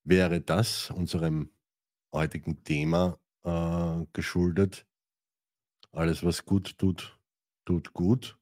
[0.04, 1.50] wäre das unserem
[2.12, 4.86] heutigen Thema äh, geschuldet.
[5.92, 7.18] Alles, was gut tut,
[7.64, 8.38] tut gut.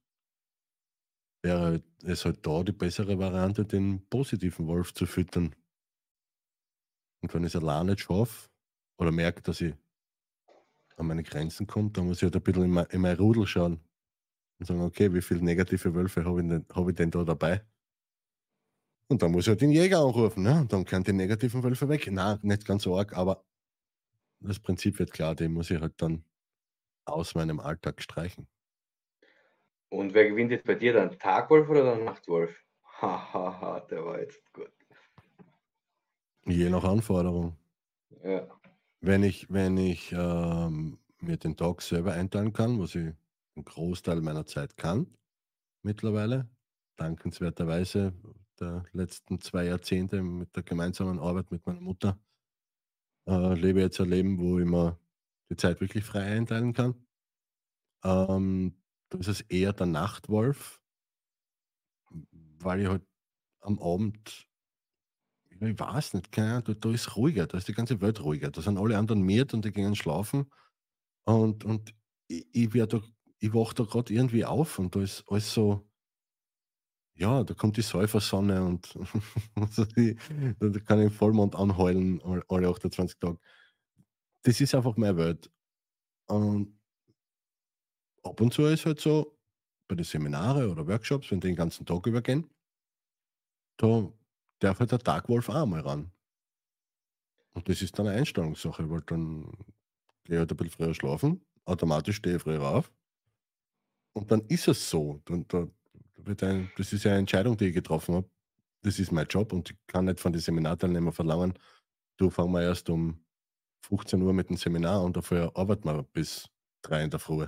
[1.45, 5.55] Wäre es halt da die bessere Variante, den positiven Wolf zu füttern.
[7.23, 8.49] Und wenn ich es allein nicht schaffe
[8.99, 9.75] oder merke, dass ich
[10.97, 13.47] an meine Grenzen kommt, dann muss ich halt ein bisschen in mein, in mein Rudel
[13.47, 13.81] schauen
[14.59, 17.65] und sagen, okay, wie viele negative Wölfe habe ich, hab ich denn da dabei?
[19.13, 20.63] Und dann muss ich halt den Jäger anrufen, ne?
[20.63, 22.11] und dann kann die negativen Wölfe weg.
[22.11, 23.45] Nein, nicht ganz so arg, aber
[24.41, 26.25] das Prinzip wird klar, den muss ich halt dann
[27.05, 28.49] aus meinem Alltag streichen.
[29.91, 31.19] Und wer gewinnt jetzt bei dir dann?
[31.19, 32.59] Tagwolf oder der Nachtwolf?
[33.03, 34.73] Hahaha, der war jetzt gut.
[36.47, 37.55] Je nach Anforderung.
[38.25, 38.49] Ja.
[39.01, 43.13] Wenn ich, wenn ich ähm, mir den Tag selber einteilen kann, was ich
[43.57, 45.07] einen Großteil meiner Zeit kann,
[45.83, 46.49] mittlerweile,
[46.97, 48.15] dankenswerterweise
[48.61, 52.19] der letzten zwei Jahrzehnte mit der gemeinsamen Arbeit mit meiner Mutter,
[53.27, 54.99] äh, lebe jetzt ein Leben, wo ich mir
[55.51, 57.07] die Zeit wirklich frei einteilen kann.
[58.05, 58.77] Ähm,
[59.11, 60.81] das ist eher der Nachtwolf,
[62.59, 63.03] weil ich halt
[63.61, 64.49] am Abend,
[65.51, 68.51] ich weiß nicht, keine Ahnung, da, da ist ruhiger, da ist die ganze Welt ruhiger.
[68.51, 70.51] Da sind alle anderen miert und die gehen schlafen.
[71.25, 71.95] Und, und
[72.27, 75.87] ich, ich, ich wache da gerade irgendwie auf und da ist alles so,
[77.23, 78.95] ja, da kommt die Säufersonne und
[80.61, 83.39] da kann ich Vollmond anheulen alle 28 Tage.
[84.43, 85.51] Das ist einfach meine Welt.
[86.27, 86.77] Und
[88.25, 89.39] ab und zu ist halt so,
[89.89, 92.51] bei den Seminare oder Workshops, wenn die den ganzen Tag übergehen,
[93.77, 94.13] da
[94.59, 96.11] darf halt der Tagwolf auch mal ran.
[97.55, 99.45] Und das ist dann eine Einstellungssache, weil dann
[100.25, 102.91] gehe ich halt ein bisschen früher schlafen, automatisch stehe ich früher auf.
[104.15, 105.21] Und dann ist es so.
[105.25, 105.69] Dann, da,
[106.43, 108.29] ein, das ist ja eine Entscheidung, die ich getroffen habe.
[108.83, 111.55] Das ist mein Job und ich kann nicht von den Seminarteilnehmern verlangen,
[112.17, 113.25] du fangen wir erst um
[113.87, 116.49] 15 Uhr mit dem Seminar und dafür arbeiten wir bis
[116.83, 117.47] drei in der Früh.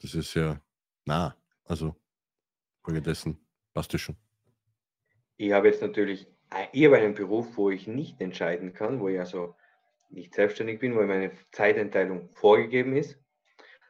[0.00, 0.60] Das ist ja
[1.04, 1.36] nah.
[1.64, 1.96] Also,
[2.84, 3.38] folgedessen
[3.74, 4.16] passt das schon.
[5.36, 6.28] Ich habe jetzt natürlich,
[6.72, 9.56] ich habe einen Beruf, wo ich nicht entscheiden kann, wo ich also
[10.08, 13.18] nicht selbstständig bin, wo meine Zeiteinteilung vorgegeben ist.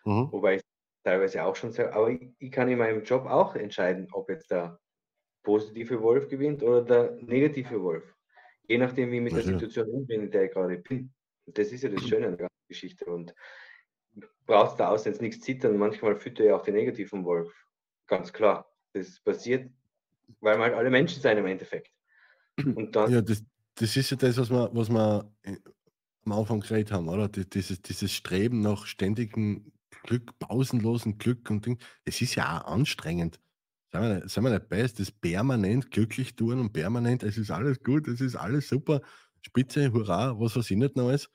[0.05, 0.33] Mhm.
[0.33, 0.63] Wobei ich
[1.07, 4.51] teilweise auch schon sehr, aber ich, ich, kann in meinem Job auch entscheiden, ob jetzt
[4.51, 4.81] der
[5.45, 8.13] positive Wolf gewinnt oder der negative Wolf.
[8.67, 11.15] Je nachdem, wie ich mit der Situation umgehe, in der ich gerade bin.
[11.47, 13.05] Und das ist ja das Schöne an der ganzen Geschichte.
[13.05, 13.33] Und
[14.47, 15.77] brauchst da außen jetzt nichts zittern.
[15.77, 17.55] Manchmal füttert ja auch den negativen Wolf.
[18.09, 18.69] Ganz klar.
[18.93, 19.71] Das passiert,
[20.41, 21.93] weil wir halt alle Menschen sein im Endeffekt.
[22.59, 23.45] Und dann, ja, das,
[23.77, 25.57] das ist ja das, was wir, was wir äh,
[26.25, 27.29] am Anfang geredet haben, oder?
[27.29, 29.71] Dieses, dieses Streben nach ständigem
[30.07, 31.79] Glück, pausenlosen Glück und Ding.
[32.05, 33.41] Es ist ja auch anstrengend.
[33.93, 37.51] Seien wir, nicht, seien wir nicht bei, das permanent glücklich tun und permanent, es ist
[37.51, 39.01] alles gut, es ist alles super,
[39.43, 41.31] spitze, hurra, was weiß ich nicht noch alles.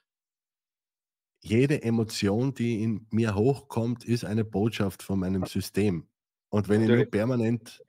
[1.44, 6.08] Jede Emotion, die in mir hochkommt, ist eine Botschaft von meinem System.
[6.50, 7.84] Und wenn ich nur permanent,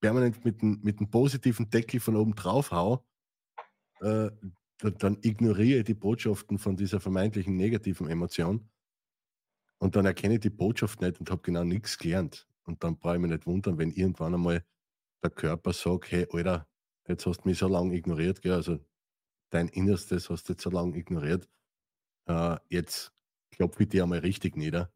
[0.00, 3.06] permanent mit, dem, mit dem positiven Deckel von oben drauf hau,
[4.00, 4.30] äh,
[4.98, 8.68] dann ignoriere ich die Botschaften von dieser vermeintlichen negativen Emotion
[9.78, 12.48] und dann erkenne ich die Botschaft nicht und habe genau nichts gelernt.
[12.64, 14.64] Und dann brauche ich mich nicht wundern, wenn irgendwann einmal
[15.22, 16.66] der Körper sagt, hey, Alter,
[17.06, 18.52] jetzt hast du mich so lange ignoriert, gell?
[18.52, 18.78] also
[19.50, 21.48] dein Innerstes hast du jetzt so lange ignoriert,
[22.26, 23.12] äh, jetzt
[23.50, 24.92] klopfe ich dir einmal richtig nieder.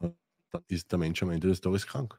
[0.00, 0.10] Äh,
[0.50, 2.18] dann ist der Mensch am Ende des Tages krank.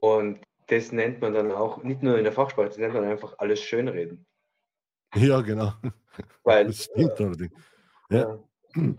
[0.00, 3.34] Und das nennt man dann auch, nicht nur in der Fachsprache, das nennt man einfach
[3.38, 4.26] alles Schönreden.
[5.14, 5.72] Ja, genau.
[6.44, 7.52] Weil, das stimmt allerdings.
[8.10, 8.38] Ja.
[8.74, 8.94] ja.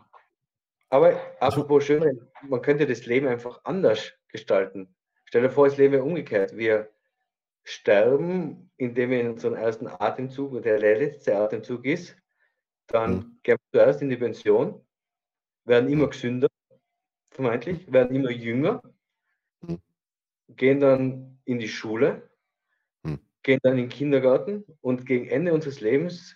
[0.89, 4.95] Aber apropos schön, man könnte das Leben einfach anders gestalten.
[5.25, 6.58] Stell dir vor, das Leben wäre umgekehrt.
[6.58, 6.89] Wir
[7.63, 12.15] sterben, indem wir in unseren ersten Atemzug, der der letzte Atemzug ist,
[12.88, 13.39] dann mhm.
[13.43, 14.84] gehen wir zuerst in die Pension,
[15.65, 16.47] werden immer gesünder,
[17.30, 18.82] vermeintlich, werden immer jünger,
[19.62, 19.80] mhm.
[20.47, 22.28] gehen dann in die Schule,
[23.04, 23.19] mhm.
[23.43, 26.36] gehen dann in den Kindergarten und gegen Ende unseres Lebens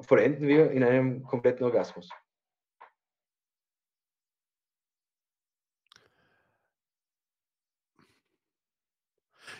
[0.00, 2.08] vollenden wir in einem kompletten Orgasmus.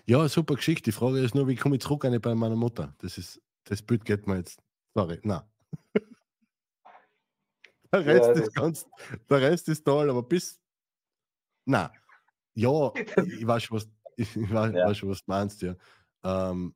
[0.08, 0.84] Ja, super Geschichte.
[0.84, 2.94] Die Frage ist nur, wie komme ich zurück eine bei meiner Mutter?
[2.98, 4.62] Das ist, das Bild geht mir jetzt.
[4.94, 5.48] Sorry, na.
[7.92, 8.86] Der Rest, ja, ist ganz,
[9.30, 10.60] der Rest ist toll, aber bis.
[11.64, 11.92] Na,
[12.54, 14.86] ja, ich weiß schon, was, ich weiß, ja.
[14.86, 15.76] weiß schon, was du meinst, ja.
[16.24, 16.74] Ähm,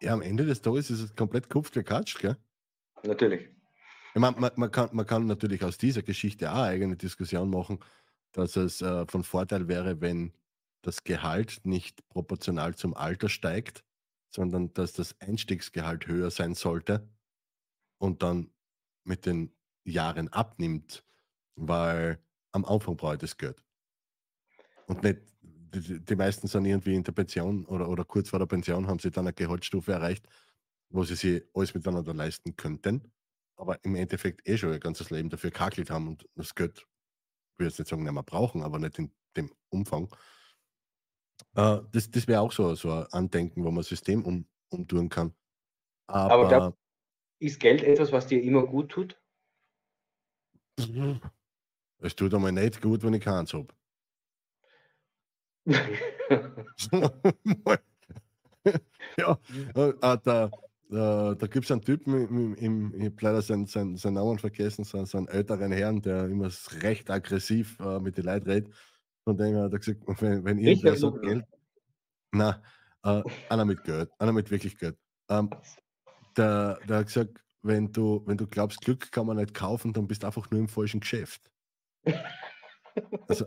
[0.00, 2.36] ja, am Ende des Tages ist es komplett kupfgekatscht, gell?
[3.04, 3.50] Natürlich.
[4.14, 7.78] Ich meine, man, man, kann, man kann natürlich aus dieser Geschichte auch eigene Diskussion machen,
[8.32, 10.32] dass es äh, von Vorteil wäre, wenn
[10.86, 13.84] das Gehalt nicht proportional zum Alter steigt,
[14.30, 17.08] sondern dass das Einstiegsgehalt höher sein sollte
[17.98, 18.52] und dann
[19.04, 19.52] mit den
[19.84, 21.04] Jahren abnimmt,
[21.56, 22.22] weil
[22.52, 23.62] am Anfang braucht das Geld.
[24.86, 28.46] Und nicht, die, die, meisten sind irgendwie in der Pension oder, oder kurz vor der
[28.46, 30.28] Pension haben sie dann eine Gehaltsstufe erreicht,
[30.90, 33.12] wo sie sich alles miteinander leisten könnten,
[33.56, 37.58] aber im Endeffekt eh schon ihr ganzes Leben dafür kakelt haben und das Geld, ich
[37.58, 40.08] will jetzt nicht sagen, nicht mehr brauchen, aber nicht in dem Umfang.
[41.56, 45.34] Äh, das das wäre auch so so ein Andenken, wo man System um umtun kann.
[46.06, 46.76] Aber glaub
[47.38, 49.20] ist Geld etwas, was dir immer gut tut?
[51.98, 53.68] Es tut einmal nicht gut, wenn ich keins habe.
[59.16, 59.38] Ja,
[59.76, 60.50] äh, äh, da
[60.90, 64.40] äh, da gibt es einen Typen im im ich habe leider seinen seinen seinen Namen
[64.40, 66.50] vergessen, so so einen älteren Herrn, der immer
[66.82, 68.74] recht aggressiv, äh, mit den Leuten redet.
[69.26, 71.44] Von dem her hat er gesagt, wenn, wenn irgendwer so Geld.
[72.30, 72.62] Na,
[73.02, 74.96] äh, einer mit Geld, einer mit wirklich Geld.
[75.28, 75.50] Ähm,
[76.36, 80.06] der, der hat gesagt, wenn du, wenn du glaubst, Glück kann man nicht kaufen, dann
[80.06, 81.50] bist du einfach nur im falschen Geschäft.
[83.28, 83.46] Also,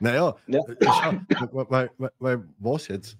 [0.00, 0.60] Naja, ja.
[0.80, 3.16] Schau, weil, weil, weil, was jetzt?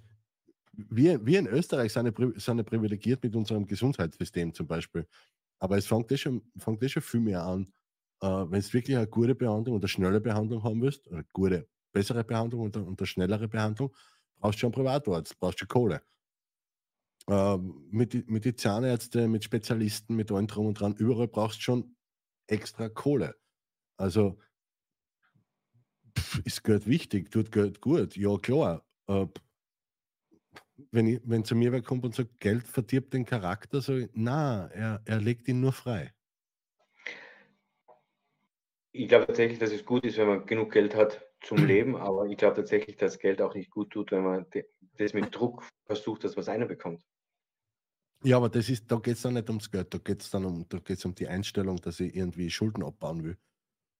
[0.72, 5.07] Wir, wir in Österreich sind ja, sind ja privilegiert mit unserem Gesundheitssystem zum Beispiel.
[5.61, 7.72] Aber es fängt das schon, fängt das schon viel mehr an,
[8.21, 12.25] äh, wenn du wirklich eine gute Behandlung oder schnelle Behandlung haben willst, oder gute, bessere
[12.25, 13.95] Behandlung und, und eine schnellere Behandlung,
[14.39, 16.03] brauchst du schon Privatarzt, brauchst du Kohle.
[17.29, 17.57] Äh,
[17.91, 21.97] mit, mit den Zahnärzten, mit Spezialisten, mit allem drum und dran, überall brauchst du schon
[22.47, 23.35] extra Kohle.
[23.97, 24.39] Also
[26.19, 28.85] pff, ist Geld wichtig, tut Geld gut, ja klar.
[29.07, 29.27] Äh,
[30.91, 34.67] wenn, ich, wenn zu mir wer kommt und sagt, Geld verdirbt den Charakter, so, na,
[34.69, 36.14] er, er legt ihn nur frei.
[38.95, 42.26] Ich glaube tatsächlich, dass es gut ist, wenn man genug Geld hat zum Leben, aber
[42.26, 44.47] ich glaube tatsächlich, dass Geld auch nicht gut tut, wenn man
[44.97, 47.03] das mit Druck versucht, dass was einer bekommt.
[48.22, 50.45] Ja, aber das ist, da geht es dann nicht ums Geld, da geht es dann
[50.47, 53.36] um, da geht's um die Einstellung, dass ich irgendwie Schulden abbauen will.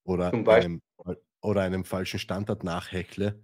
[0.03, 0.81] Oder, einem,
[1.41, 3.43] oder einem falschen Standard nachhechle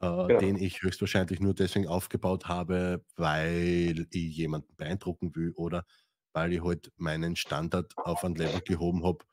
[0.00, 0.38] äh, genau.
[0.38, 5.84] den ich höchstwahrscheinlich nur deswegen aufgebaut habe, weil ich jemanden beeindrucken will oder
[6.32, 9.24] weil ich halt meinen Standard auf ein Level gehoben habe,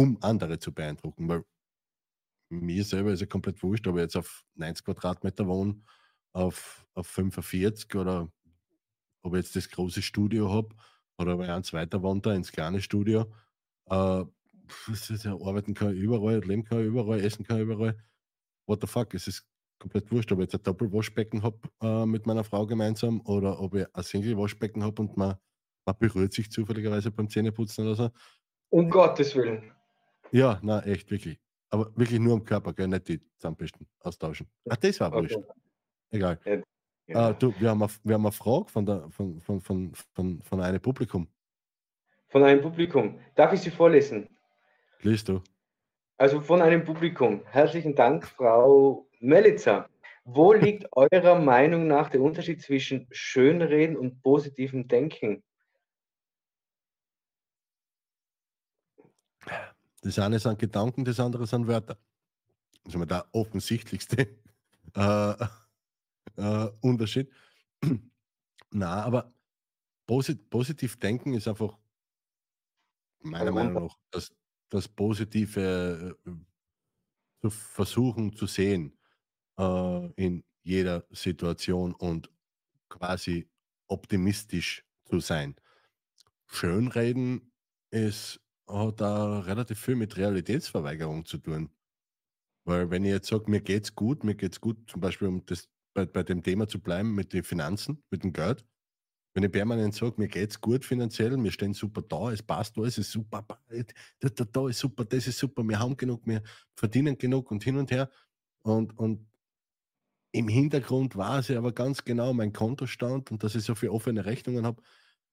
[0.00, 1.28] um andere zu beeindrucken.
[1.28, 1.44] Weil
[2.50, 5.80] mir selber ist ja komplett wurscht, ob ich jetzt auf 90 Quadratmeter wohne,
[6.32, 8.30] auf, auf 45 oder
[9.22, 10.74] ob ich jetzt das große Studio habe
[11.18, 13.32] oder ob ich eins weiter da ins kleine Studio.
[13.90, 17.98] Äh, ja, arbeiten kann ich überall, leben kann ich überall, essen kann ich überall.
[18.66, 19.14] What the fuck?
[19.14, 19.46] Es ist
[19.78, 23.74] komplett wurscht, ob ich jetzt ein Doppelwaschbecken habe äh, mit meiner Frau gemeinsam oder ob
[23.74, 25.36] ich ein Single-Waschbecken habe und man,
[25.84, 28.10] man berührt sich zufälligerweise beim Zähneputzen oder so.
[28.70, 29.72] Um Gottes Willen.
[30.32, 31.38] Ja, na echt, wirklich.
[31.70, 32.88] Aber wirklich nur am Körper, gell?
[32.88, 34.48] nicht die Zahnbürsten austauschen.
[34.68, 35.38] Ach, das war wurscht.
[36.10, 36.38] Egal.
[37.06, 37.30] Ja.
[37.30, 40.42] Äh, du, wir haben, eine, wir haben eine Frage von, der, von, von, von, von,
[40.42, 41.28] von einem Publikum.
[42.28, 43.18] Von einem Publikum.
[43.34, 44.28] Darf ich sie vorlesen?
[45.02, 45.42] Liest du.
[46.18, 47.42] Also von einem Publikum.
[47.46, 49.88] Herzlichen Dank, Frau Melitzer,
[50.24, 55.42] wo liegt eurer Meinung nach der Unterschied zwischen Schönreden und positivem Denken?
[60.02, 61.98] Das eine sind Gedanken, das andere sind Wörter.
[62.84, 64.28] Das ist der offensichtlichste
[64.94, 65.34] äh,
[66.36, 67.30] äh, Unterschied.
[68.70, 69.34] Na, aber
[70.06, 71.78] posit positiv denken ist einfach
[73.22, 74.32] meiner Meinung nach das,
[74.70, 76.30] das Positive äh,
[77.40, 78.96] zu versuchen zu sehen
[79.58, 82.30] äh, in jeder Situation und
[82.88, 83.48] quasi
[83.86, 85.56] optimistisch zu sein.
[86.46, 87.52] Schönreden
[87.90, 88.40] ist,
[88.72, 91.70] hat da relativ viel mit Realitätsverweigerung zu tun.
[92.66, 95.68] Weil wenn ich jetzt sage, mir geht's gut, mir geht's gut, zum Beispiel um das
[95.94, 98.64] bei, bei dem Thema zu bleiben mit den Finanzen, mit dem Geld,
[99.34, 102.98] wenn ich permanent sage, mir geht's gut finanziell, wir stehen super da, es passt alles,
[102.98, 106.42] es ist super, da, da, da ist super, das ist super, wir haben genug, wir
[106.76, 108.10] verdienen genug und hin und her.
[108.62, 109.26] Und, und
[110.32, 114.24] im Hintergrund weiß ich aber ganz genau mein Kontostand und dass ich so viele offene
[114.24, 114.82] Rechnungen habe.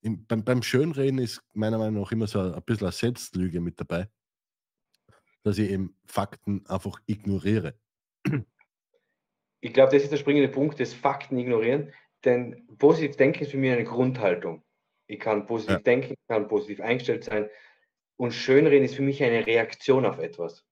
[0.01, 3.79] Beim, beim Schönreden ist meiner Meinung nach immer so ein, ein bisschen eine Selbstlüge mit
[3.79, 4.07] dabei,
[5.43, 7.79] dass ich eben Fakten einfach ignoriere.
[9.59, 11.91] Ich glaube, das ist der springende Punkt, das Fakten ignorieren.
[12.23, 14.63] Denn positiv denken ist für mich eine Grundhaltung.
[15.07, 15.79] Ich kann positiv ja.
[15.79, 17.49] denken, ich kann positiv eingestellt sein.
[18.17, 20.66] Und schönreden ist für mich eine Reaktion auf etwas.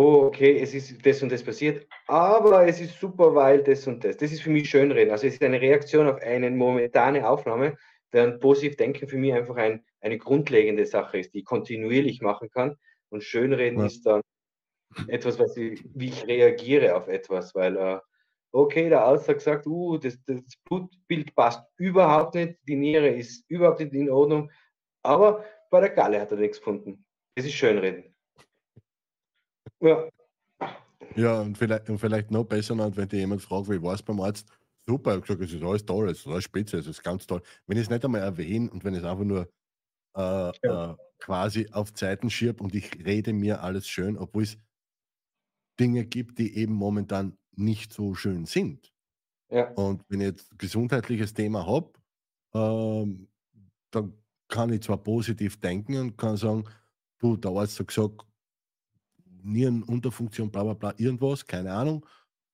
[0.00, 4.04] Oh, okay, es ist das und das passiert, aber es ist super, weil das und
[4.04, 4.16] das.
[4.16, 5.10] Das ist für mich Schönreden.
[5.10, 7.76] Also es ist eine Reaktion auf eine momentane Aufnahme,
[8.12, 12.48] während positiv denken für mich einfach ein, eine grundlegende Sache ist, die ich kontinuierlich machen
[12.48, 12.76] kann.
[13.08, 13.86] Und Schönreden ja.
[13.86, 14.20] ist dann
[15.08, 17.98] etwas, was ich, wie ich reagiere auf etwas, weil äh,
[18.52, 23.44] okay, der Arzt hat gesagt, uh, das, das Blutbild passt überhaupt nicht, die Niere ist
[23.50, 24.48] überhaupt nicht in Ordnung,
[25.02, 27.04] aber bei der Galle hat er nichts gefunden.
[27.34, 28.14] Das ist Schönreden.
[29.80, 30.08] Ja.
[31.16, 34.20] Ja, und vielleicht, und vielleicht noch besser, wenn dir jemand fragt, wie war es beim
[34.20, 34.48] Arzt?
[34.86, 37.26] Super, ich habe gesagt, es ist alles toll, es ist alles spitze, es ist ganz
[37.26, 37.42] toll.
[37.66, 39.48] Wenn ich es nicht einmal erwähne und wenn ich es einfach nur
[40.16, 40.92] äh, ja.
[40.92, 44.58] äh, quasi auf Zeiten schirb und ich rede mir alles schön, obwohl es
[45.78, 48.92] Dinge gibt, die eben momentan nicht so schön sind.
[49.50, 49.70] Ja.
[49.72, 51.92] Und wenn ich jetzt ein gesundheitliches Thema habe,
[52.54, 53.28] ähm,
[53.90, 54.14] dann
[54.48, 56.64] kann ich zwar positiv denken und kann sagen,
[57.18, 58.26] du, der Arzt hat gesagt,
[59.48, 62.04] Nierenunterfunktion, bla bla bla, irgendwas, keine Ahnung.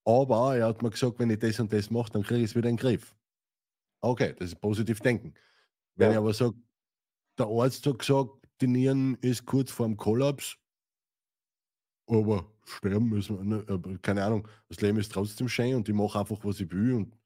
[0.04, 2.56] Aber er hat mir gesagt, wenn ich das und das mache, dann kriege ich es
[2.56, 3.14] wieder in den Griff.
[4.00, 5.34] Okay, das ist positiv denken.
[5.96, 6.12] Wenn ja.
[6.12, 6.54] ich aber sage,
[7.38, 8.30] der Arzt hat gesagt,
[8.60, 10.56] die Nieren ist kurz vor dem Kollaps,
[12.06, 13.98] aber sterben müssen wir, ne?
[14.02, 17.16] keine Ahnung, das Leben ist trotzdem schön und ich mache einfach, was ich will und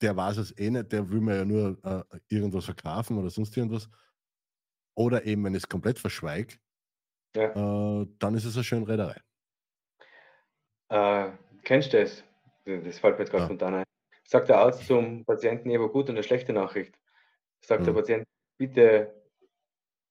[0.00, 3.56] der weiß es eh nicht, der will mir ja nur äh, irgendwas verkaufen oder sonst
[3.56, 3.88] irgendwas.
[4.94, 6.54] Oder eben, wenn ich es komplett verschweige,
[7.36, 8.00] ja.
[8.02, 9.20] äh, dann ist es eine schöne Rederei.
[10.88, 11.30] Äh,
[11.64, 12.24] kennst du das?
[12.64, 13.46] Das fällt mir jetzt gerade ja.
[13.46, 13.84] spontan ein.
[14.24, 16.94] Sagt der Arzt zum Patienten, eine gute und eine schlechte Nachricht.
[17.60, 17.86] Sagt mhm.
[17.86, 18.26] der Patient,
[18.58, 19.20] bitte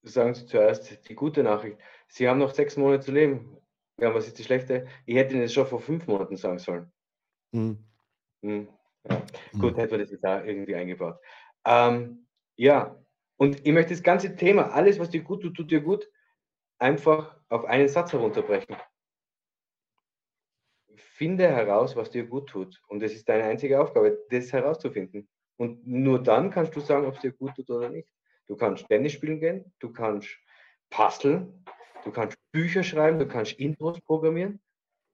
[0.04, 1.78] sagen Sie zuerst die gute Nachricht.
[2.08, 3.58] Sie haben noch sechs Monate zu leben.
[4.00, 4.88] Ja, was ist die schlechte?
[5.06, 6.92] Ich hätte Ihnen das schon vor fünf Monaten sagen sollen.
[7.52, 7.84] Mhm.
[8.42, 8.70] Mhm.
[9.10, 9.22] Ja.
[9.54, 9.60] Mhm.
[9.60, 11.20] Gut, hätten wir das jetzt da irgendwie eingebaut.
[11.66, 12.96] Ähm, ja,
[13.38, 16.10] und ich möchte das ganze Thema, alles, was dir gut tut, tut dir gut,
[16.80, 18.76] einfach auf einen Satz herunterbrechen.
[20.96, 22.82] Finde heraus, was dir gut tut.
[22.88, 25.28] Und das ist deine einzige Aufgabe, das herauszufinden.
[25.58, 28.08] Und nur dann kannst du sagen, ob es dir gut tut oder nicht.
[28.48, 30.30] Du kannst Tennis spielen gehen, du kannst
[30.90, 31.66] puzzeln,
[32.04, 34.62] du kannst Bücher schreiben, du kannst Intros programmieren.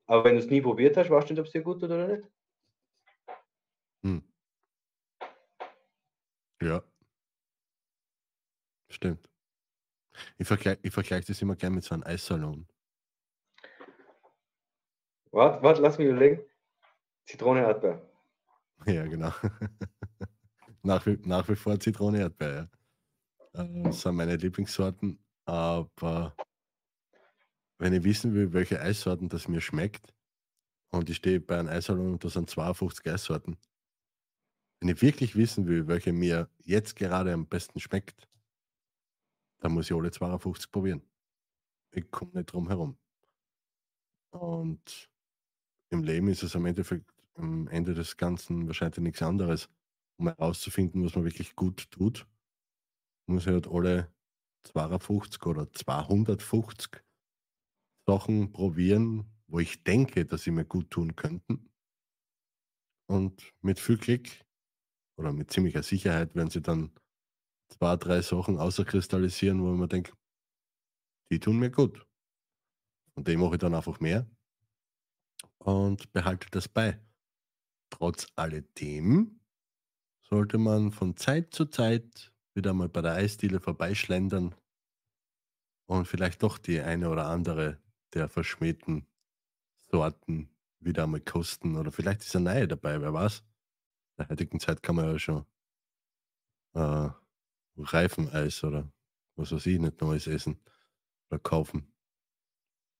[0.07, 1.89] Aber wenn du es nie probiert hast, weißt du nicht, ob es dir gut tut
[1.89, 2.23] oder nicht.
[4.03, 4.23] Hm.
[6.61, 6.83] Ja.
[8.89, 9.27] Stimmt.
[10.37, 12.67] Ich vergleiche ich vergleich das immer gerne mit so einem Eissalon.
[15.31, 16.41] Warte, warte, lass mich überlegen.
[17.25, 18.01] Zitrone, Erdbeer.
[18.85, 19.31] Ja, genau.
[20.83, 22.69] nach, wie, nach wie vor Zitrone, Erdbeer,
[23.53, 23.61] ja.
[23.63, 25.17] Äh, das sind meine Lieblingssorten.
[25.45, 26.35] Aber
[27.79, 30.13] wenn ich wissen will, welche Eissorten das mir schmeckt,
[30.91, 33.57] und ich stehe bei einem Eissalon und da sind 52 Eissorten,
[34.79, 38.29] wenn ich wirklich wissen will, welche mir jetzt gerade am besten schmeckt,
[39.65, 41.01] dann muss ich alle 52 probieren.
[41.91, 42.99] Ich komme nicht drum herum.
[44.31, 45.09] Und
[45.89, 49.67] im Leben ist es am Endeffekt am Ende des Ganzen wahrscheinlich nichts anderes.
[50.19, 52.27] Um herauszufinden, was man wirklich gut tut,
[53.27, 54.13] muss ich halt alle
[54.67, 57.03] 52 oder 250
[58.07, 61.71] Sachen probieren, wo ich denke, dass sie mir gut tun könnten.
[63.09, 64.29] Und mit viel Glück
[65.17, 66.91] oder mit ziemlicher Sicherheit werden sie dann
[67.69, 70.13] zwei, drei Sachen außerkristallisieren, wo man denkt,
[71.31, 72.05] die tun mir gut.
[73.15, 74.29] Und dem mache ich dann einfach mehr
[75.59, 76.99] und behalte das bei.
[77.89, 79.39] Trotz alledem
[80.21, 84.55] sollte man von Zeit zu Zeit wieder mal bei der Eisdiele vorbeischlendern
[85.87, 87.79] und vielleicht doch die eine oder andere
[88.13, 89.07] der verschmähten
[89.89, 90.49] Sorten
[90.79, 91.75] wieder mal kosten.
[91.75, 93.39] Oder vielleicht ist eine neue dabei, wer weiß.
[93.39, 93.45] In
[94.17, 95.45] der heutigen Zeit kann man ja schon
[96.73, 97.09] äh,
[97.77, 98.91] Reifeneis oder
[99.35, 100.59] was weiß ich, nicht Neues essen
[101.29, 101.91] oder kaufen.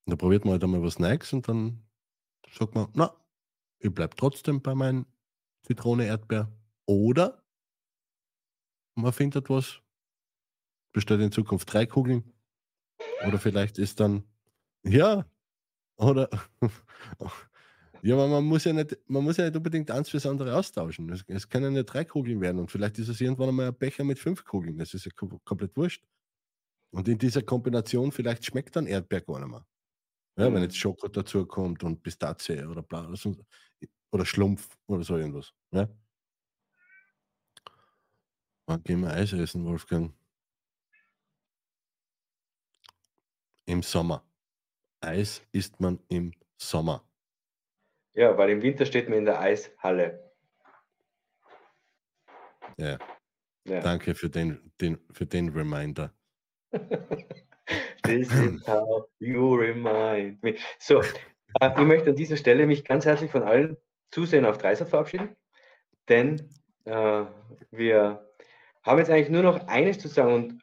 [0.06, 1.84] Und da probiert man halt einmal was Neues und dann
[2.52, 3.16] sagt man, na,
[3.80, 5.06] ich bleibe trotzdem bei meinem
[5.64, 6.52] Zitrone-Erdbeer.
[6.86, 7.44] Oder
[8.96, 9.82] man findet was,
[10.94, 12.34] bestellt in Zukunft drei Kugeln.
[13.28, 14.24] Oder vielleicht ist dann,
[14.84, 15.26] ja,
[15.98, 16.30] oder,
[18.06, 21.10] ja, aber man muss ja nicht, man muss ja nicht unbedingt eins fürs andere austauschen.
[21.12, 24.04] Es, es können ja drei Kugeln werden und vielleicht ist es irgendwann einmal ein Becher
[24.04, 24.78] mit fünf Kugeln.
[24.78, 25.12] Das ist ja
[25.44, 26.06] komplett wurscht.
[26.92, 29.66] Und in dieser Kombination vielleicht schmeckt dann Erdbeer gar nicht mehr.
[30.38, 30.54] Ja, mhm.
[30.54, 33.12] Wenn jetzt Schoko dazu kommt und Pistazie oder bla
[34.12, 35.52] oder Schlumpf oder so irgendwas.
[35.72, 35.90] Ja?
[38.68, 40.14] Wann gehen wir Eis essen, Wolfgang?
[43.66, 44.24] Im Sommer.
[45.02, 47.04] Eis isst man im Sommer.
[48.16, 50.32] Ja, weil im Winter steht man in der Eishalle.
[52.78, 52.98] Ja.
[53.66, 53.82] ja.
[53.82, 56.14] Danke für den, den, für den Reminder.
[58.04, 60.56] This is how you remind me.
[60.80, 61.02] So,
[61.60, 63.78] äh, ich möchte an dieser Stelle mich ganz herzlich von allen
[64.12, 65.36] Zusehern auf Dreisat verabschieden,
[66.08, 66.50] denn
[66.86, 67.26] äh,
[67.72, 68.30] wir
[68.84, 70.62] haben jetzt eigentlich nur noch eines zu sagen und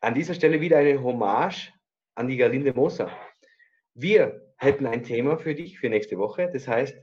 [0.00, 1.72] an dieser Stelle wieder eine Hommage
[2.14, 3.10] an die Galinde Moser.
[3.94, 6.96] Wir hätten ein Thema für dich für nächste Woche, das heißt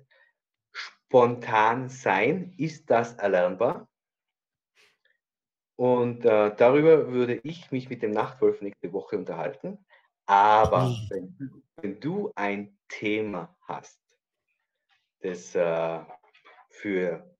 [0.71, 3.89] spontan sein, ist das erlernbar?
[5.75, 9.85] Und äh, darüber würde ich mich mit dem Nachtwolf nächste Woche unterhalten.
[10.25, 13.99] Aber wenn, wenn du ein Thema hast,
[15.19, 15.99] das äh,
[16.69, 17.35] für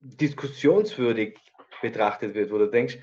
[0.00, 1.38] diskussionswürdig
[1.80, 2.98] betrachtet wird, wo du denkst,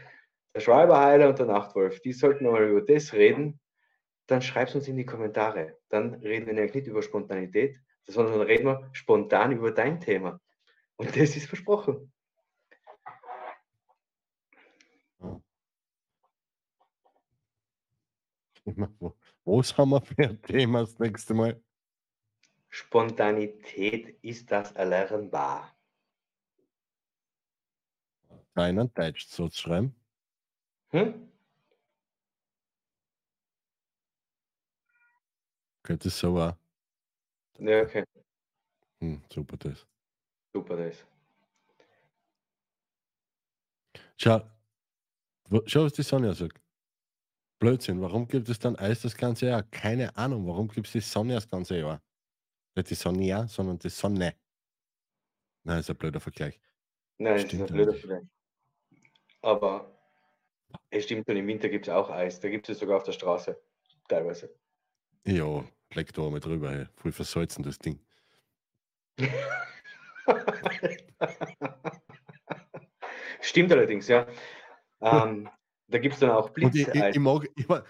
[0.55, 3.59] der Schreiberheiler und der Nachtwolf, die sollten mal über das reden,
[4.29, 5.79] dann schreib es uns in die Kommentare.
[5.89, 10.39] Dann reden wir nämlich nicht über Spontanität, sondern reden wir spontan über dein Thema.
[10.97, 12.11] Und das ist versprochen.
[19.45, 21.59] Wo haben wir für ein Thema das nächste Mal?
[22.67, 25.75] Spontanität ist das erlernbar.
[28.53, 29.95] Keinen Deutsch zu schreiben.
[30.89, 31.28] Hm?
[35.89, 36.55] Okay, das so auch.
[37.57, 38.03] Ja, okay.
[39.01, 39.87] Hm, super das.
[40.53, 41.03] Super das.
[44.17, 44.41] Schau,
[45.65, 46.61] schau, was die Sonja sagt.
[47.59, 49.63] Blödsinn, warum gibt es dann Eis das ganze Jahr?
[49.63, 52.03] Keine Ahnung, warum gibt es die Sonne das ganze Jahr?
[52.75, 54.35] Nicht die Sonja, sondern die Sonne.
[55.63, 56.59] Nein, ist ein blöder Vergleich.
[57.17, 58.27] Nein, das ist ein blöder Vergleich.
[59.41, 59.99] Aber
[60.91, 62.39] es stimmt schon, im Winter gibt es auch Eis.
[62.39, 63.59] Da gibt es sogar auf der Straße.
[64.07, 64.55] Teilweise.
[65.25, 66.71] Ja, leck da mal drüber.
[66.71, 66.85] Ey.
[66.95, 67.99] Voll versalzen das Ding.
[73.41, 74.27] Stimmt allerdings, ja.
[75.01, 75.49] Ähm,
[75.87, 76.67] da gibt es dann auch Blitz.
[76.67, 77.47] Und, ich, ich, ich mag,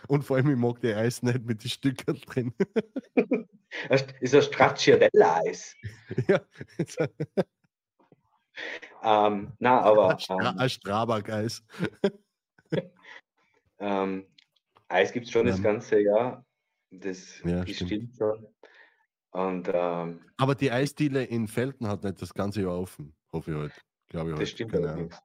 [0.07, 2.53] und vor allem, ich mag die Eis nicht mit den Stückern drin.
[3.89, 5.75] das ist ein Stracciatella-Eis.
[6.27, 6.41] Ja.
[9.03, 10.17] ähm, na, aber.
[10.29, 11.63] Ähm, ein Strabag-Eis.
[13.79, 14.25] ähm,
[14.87, 16.45] Eis gibt es schon das ganze Jahr.
[16.91, 17.89] Das ja, stimmt.
[17.89, 18.47] stimmt schon.
[19.31, 23.57] Und, ähm, aber die Eisdiele in Felten hat nicht das ganze Jahr offen, hoffe ich
[23.57, 23.73] heute.
[23.73, 23.85] Halt.
[24.07, 24.51] Glaube ich das heute.
[24.51, 25.21] stimmt allerdings.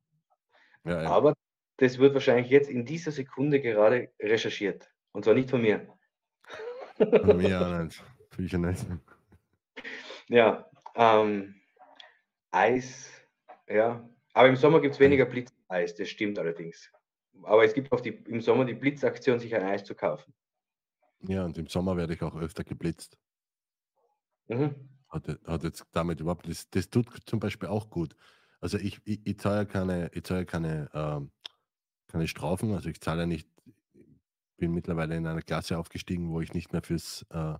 [0.84, 1.10] Ja, ja.
[1.10, 1.34] Aber
[1.78, 4.90] das wird wahrscheinlich jetzt in dieser Sekunde gerade recherchiert.
[5.12, 5.88] Und zwar nicht von mir.
[6.96, 8.04] Von mir auch nicht.
[8.36, 8.84] Sicher nicht.
[10.28, 11.54] Ja, ähm,
[12.50, 13.10] Eis,
[13.68, 14.08] ja.
[14.32, 16.90] Aber im Sommer gibt es weniger Blitzeis, das stimmt allerdings.
[17.42, 20.32] Aber es gibt auch die, im Sommer die Blitzaktion, sich ein Eis zu kaufen.
[21.28, 23.18] Ja, und im Sommer werde ich auch öfter geblitzt.
[24.48, 24.74] Mhm.
[25.08, 28.16] Hat, hat, jetzt damit überhaupt, das, das tut zum Beispiel auch gut.
[28.60, 31.30] Also ich, ich, ich zahle ja keine, ich zahle keine, ähm,
[32.08, 33.48] keine Strafen, also ich zahle ja nicht,
[34.56, 37.54] bin mittlerweile in einer Klasse aufgestiegen, wo ich nicht mehr fürs äh,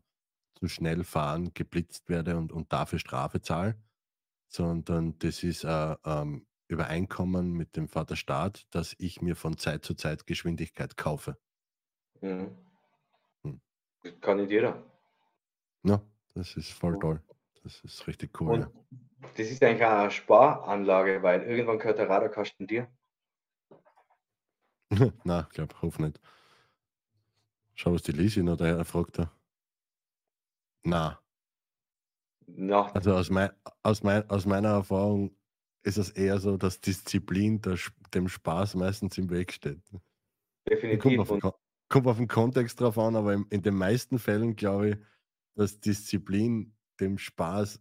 [0.55, 3.77] zu schnell fahren geblitzt werde und, und dafür Strafe zahle,
[4.49, 9.95] sondern das ist äh, ähm, Übereinkommen mit dem Vaterstaat, dass ich mir von Zeit zu
[9.95, 11.37] Zeit Geschwindigkeit kaufe.
[12.23, 12.64] Mhm.
[14.21, 14.83] Kann nicht jeder.
[15.83, 16.03] Ja,
[16.35, 17.23] das ist voll toll.
[17.63, 18.61] Das ist richtig cool.
[18.61, 18.71] Ja.
[19.37, 22.89] Das ist eigentlich eine Sparanlage, weil irgendwann gehört der Radarkasten dir.
[25.25, 26.21] Na, ich glaube, hoffe nicht.
[27.75, 29.19] Schau, was die Lisi noch daher fragt.
[30.85, 31.19] Na.
[32.47, 32.93] Na.
[32.93, 33.51] Also aus, mein,
[33.83, 35.35] aus, mein, aus meiner Erfahrung
[35.83, 37.79] ist es eher so, dass Disziplin der,
[38.13, 39.83] dem Spaß meistens im Weg steht.
[40.69, 41.27] Definitiv.
[41.27, 41.55] Kommt auf,
[41.89, 44.97] kommt auf den Kontext drauf an, aber in, in den meisten Fällen glaube ich,
[45.57, 47.80] dass Disziplin dem Spaß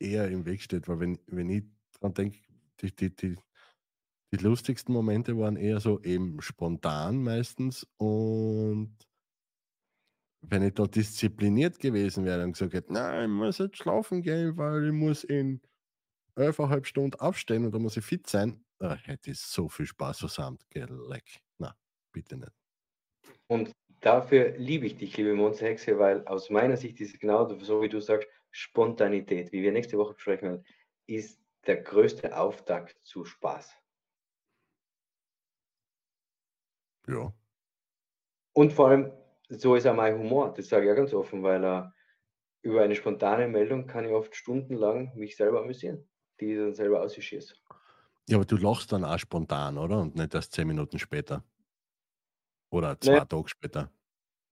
[0.00, 1.64] eher im Weg steht, weil wenn, wenn ich
[2.00, 2.38] dran denke,
[2.80, 3.36] die, die, die,
[4.32, 8.96] die lustigsten Momente waren eher so eben spontan meistens und
[10.42, 14.56] wenn ich da diszipliniert gewesen wäre und gesagt hätte, nein, ich muss jetzt schlafen gehen,
[14.56, 15.60] weil ich muss in
[16.34, 20.20] elfeinhalb Stunden aufstehen und da muss ich fit sein, da hätte ich so viel Spaß
[20.20, 20.64] versammelt.
[20.70, 21.42] Geleck.
[21.58, 21.76] Na,
[22.12, 22.59] bitte nicht.
[23.50, 27.82] Und dafür liebe ich dich, liebe Monsterhexe, weil aus meiner Sicht ist es genau so,
[27.82, 30.66] wie du sagst, Spontanität, wie wir nächste Woche besprechen werden,
[31.08, 33.76] ist der größte Auftakt zu Spaß.
[37.08, 37.32] Ja.
[38.52, 39.12] Und vor allem,
[39.48, 41.82] so ist auch mein Humor, das sage ich ja ganz offen, weil äh,
[42.62, 47.02] über eine spontane Meldung kann ich oft stundenlang mich selber amüsieren, die ich dann selber
[47.02, 47.56] ausschieße.
[48.28, 50.02] Ja, aber du lachst dann auch spontan, oder?
[50.02, 51.42] Und nicht erst zehn Minuten später.
[52.70, 53.90] Oder zwei naja, Tage später.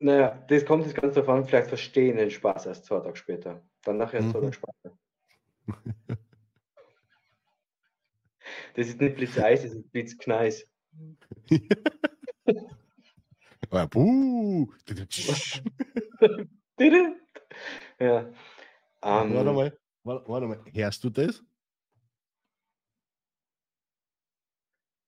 [0.01, 3.63] Naja, das kommt jetzt ganz davon, vielleicht verstehen den Spaß erst zwei Tage später.
[3.83, 4.31] Dann nachher mhm.
[4.33, 4.99] zwei Tage später.
[8.75, 10.67] Das ist nicht Blitzeis, das ist Blitzkneis.
[13.71, 14.73] Ja, buh.
[17.99, 18.21] ja.
[19.01, 21.43] Um, warte mal, warte, mal, hörst du das?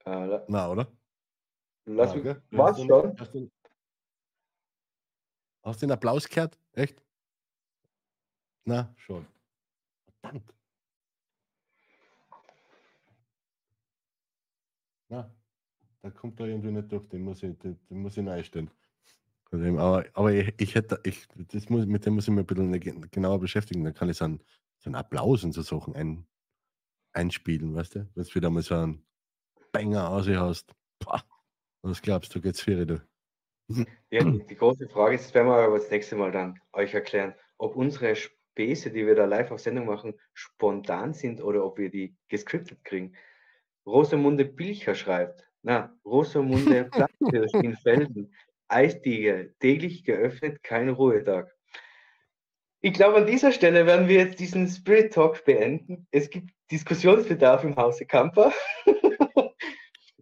[0.04, 0.92] Äh, Na, oder?
[1.96, 2.36] Lass mich.
[2.50, 3.18] Was schon?
[3.18, 3.50] Hast du,
[5.62, 6.58] hast du den Applaus gehört?
[6.72, 7.02] Echt?
[8.64, 9.26] Na, schon.
[10.20, 10.54] Verdammt.
[15.08, 15.34] Na,
[16.02, 18.70] da kommt da irgendwie nicht durch, den muss ich, den, den muss ich einstellen.
[19.50, 23.10] Aber, aber ich, ich, hätte, ich, das muss, mit dem muss ich mir ein bisschen
[23.10, 23.82] genauer beschäftigen.
[23.82, 24.40] Dann kann ich so einen,
[24.78, 26.24] so einen Applaus und so Sachen ein,
[27.12, 28.08] einspielen, weißt du?
[28.14, 29.04] Wenn du wieder mal so einen
[29.72, 30.72] Banger aus hast.
[31.00, 31.24] Boah,
[31.82, 33.02] was glaubst du, geht's für du?
[34.10, 37.34] Ja, die große Frage ist, das werden wir aber das nächste Mal dann euch erklären,
[37.58, 41.90] ob unsere Späße, die wir da live auf Sendung machen, spontan sind oder ob wir
[41.90, 43.14] die gescriptet kriegen.
[43.86, 48.34] Rosamunde Pilcher schreibt, na, Rosamunde Platzhirsch in Felden.
[48.68, 51.52] Eisdiele, täglich geöffnet, kein Ruhetag.
[52.82, 56.06] Ich glaube, an dieser Stelle werden wir jetzt diesen Spirit Talk beenden.
[56.12, 58.52] Es gibt Diskussionsbedarf im Hause Kamper.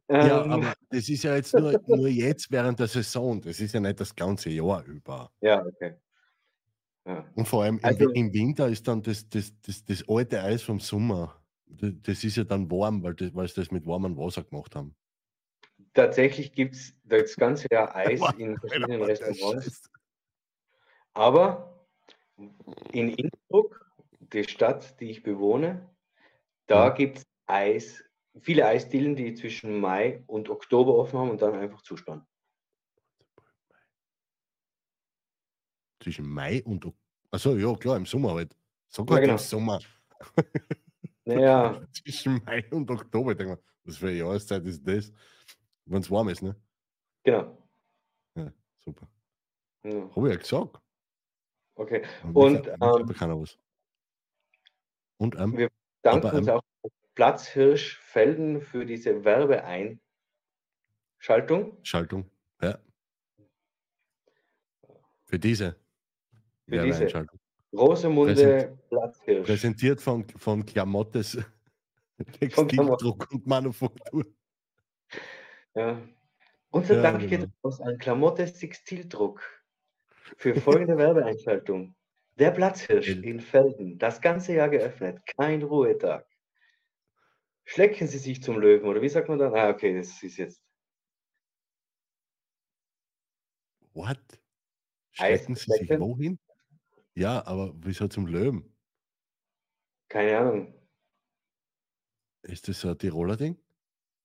[0.09, 0.53] ja, ähm.
[0.53, 3.41] aber das ist ja jetzt nur, nur jetzt während der Saison.
[3.41, 5.31] Das ist ja nicht das ganze Jahr über.
[5.41, 5.95] Ja, okay.
[7.07, 7.25] Ja.
[7.35, 10.81] Und vor allem also, im, Winter ist dann das, das, das, das alte Eis vom
[10.81, 11.41] Sommer.
[11.67, 14.95] Das, ist ja dann warm, weil, das, weil sie das mit warmem Wasser gemacht haben
[15.99, 19.91] tatsächlich gibt es das ganze Jahr Eis in verschiedenen Restaurants.
[21.13, 21.87] Aber
[22.93, 23.85] In Innsbruck,
[24.33, 25.89] die Stadt, die ich bewohne,
[26.67, 28.05] da gibt es Eis,
[28.41, 32.27] viele Eisdielen, die zwischen Mai und Oktober offen haben und dann einfach zuspannen.
[36.01, 36.95] Zwischen Mai und Ok
[37.31, 38.57] Achso, ja klar, im Sommer halt.
[38.89, 39.33] Sag Ja, genau.
[39.33, 39.81] im Sommer.
[41.25, 43.33] Naja, Zwischen Mai und Oktober.
[43.33, 45.13] Ich denke mal, was für eine Jahreszeit ist das?
[45.85, 46.57] Wenn es warm ist, ne?
[47.23, 47.59] genau.
[48.35, 49.09] Ja, super.
[49.85, 50.81] Ja, Habe ich ja gesagt.
[51.75, 52.03] Okay.
[52.23, 53.59] Und, Und, ähm, keiner was.
[55.19, 55.69] Und ähm, Wir
[56.03, 56.63] danken uns ähm, auch
[57.19, 59.99] Platzhirsch Felden für diese Werbeeinschaltung.
[61.83, 62.31] Schaltung.
[62.63, 62.79] Ja.
[65.25, 65.75] Für diese
[66.69, 67.41] Für diese Werbeeinschaltung.
[67.73, 69.47] Rosamunde Platzhirsch.
[69.49, 71.33] Präsentiert von, von Klamottes
[72.19, 72.39] Klamotte.
[72.39, 74.25] Textildruck und Manufaktur.
[75.75, 76.01] Ja.
[76.71, 79.43] Unser Ja, Dank geht aus an Klamottes Textildruck
[80.37, 81.97] für folgende Werbeeinschaltung.
[82.39, 86.28] Der Platzhirsch in Felden, das ganze Jahr geöffnet, kein Ruhetag.
[87.71, 89.55] Schlecken Sie sich zum Löwen, oder wie sagt man dann?
[89.55, 90.63] Ah, okay, das ist jetzt
[93.93, 94.19] What?
[95.19, 96.01] Eis Schrecken Sie sich schlecken?
[96.01, 96.39] wohin?
[97.15, 98.75] Ja, aber wieso zum Löwen?
[100.09, 100.75] Keine Ahnung.
[102.41, 103.59] Ist das so ein Tiroler Ding?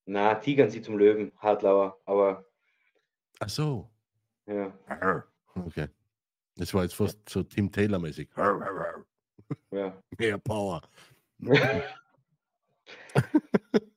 [0.05, 2.45] Na, tigern Sie zum Löwen, Hartlauer, aber
[3.41, 3.91] Ach so.
[4.45, 4.73] ja,
[5.53, 5.89] Okay.
[6.55, 8.29] Das war jetzt fast so Tim Taylor-mäßig.
[9.71, 10.01] ja.
[10.17, 10.81] Mehr Power.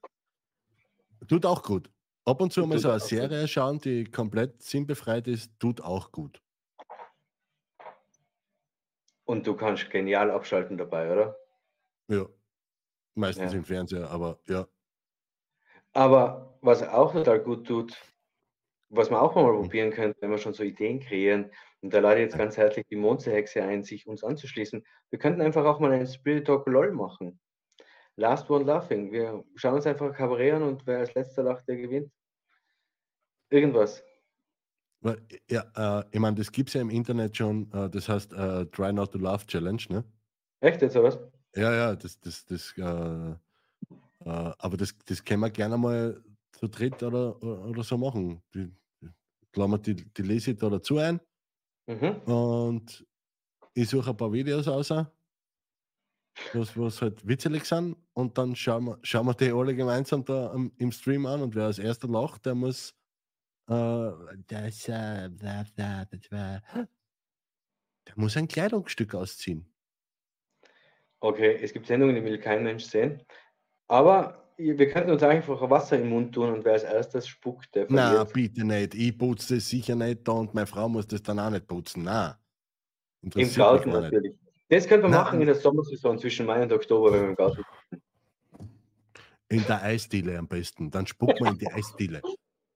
[1.29, 1.91] Tut auch gut.
[2.25, 3.09] Ab und zu mal so eine auch gut.
[3.09, 6.41] Serie schauen, die komplett sinnbefreit ist, tut auch gut.
[9.25, 11.37] Und du kannst genial abschalten dabei, oder?
[12.09, 12.27] Ja.
[13.15, 13.59] Meistens Ja.
[13.59, 14.69] im Fernseher, aber ja.
[15.93, 17.97] Aber was auch total gut tut,
[18.89, 19.63] was man auch mal Hm.
[19.63, 21.51] probieren könnte, wenn wir schon so Ideen kreieren,
[21.81, 24.85] und da lade ich jetzt ganz herzlich die Mondsehexe ein, sich uns anzuschließen.
[25.11, 27.41] Wir könnten einfach auch mal einen Spirit Talk LOL machen.
[28.17, 29.13] Last One Laughing.
[29.13, 32.11] Wir schauen uns einfach Kabarett an und wer als letzter lacht, der gewinnt.
[33.51, 34.03] Irgendwas.
[35.49, 38.67] Ja äh, ich meine, das gibt es ja im Internet schon, äh, das heißt äh,
[38.67, 40.05] Try Not to Laugh Challenge, ne?
[40.61, 41.19] Echt jetzt, oder was?
[41.55, 43.37] Ja, ja, das, das, das, äh, äh,
[44.25, 48.43] aber das, das können wir gerne mal zu dritt oder, oder so machen.
[48.55, 48.73] Die,
[49.55, 51.21] die, die, die lese ich da dazu ein
[51.89, 52.23] Mhm.
[52.25, 53.07] und
[53.75, 54.93] ich suche ein paar Videos aus,
[56.53, 60.51] was, was halt witzelig sind und dann schauen wir, schauen wir die alle gemeinsam da
[60.53, 62.95] am, im Stream an und wer als erster lacht, der muss
[63.69, 64.11] äh,
[64.47, 66.63] das, äh, das der
[68.15, 69.73] muss ein Kleidungsstück ausziehen.
[71.21, 73.23] Okay, es gibt Sendungen, die will kein Mensch sehen.
[73.89, 77.87] Aber wir könnten uns einfach Wasser im Mund tun und wer als erstes spuckt, der
[77.87, 78.33] verliert.
[78.33, 78.95] bitte nicht.
[78.95, 82.05] Ich putze das sicher nicht da und meine Frau muss das dann auch nicht putzen.
[82.05, 82.39] Na.
[83.23, 84.37] Im Garten natürlich.
[84.69, 87.35] Das könnte man Na, machen in der Sommersaison zwischen Mai und Oktober, wenn wir im
[87.37, 87.63] Garten.
[89.49, 90.91] In der Eisdiele am besten.
[90.91, 92.21] Dann spucken wir in die Eisdiele.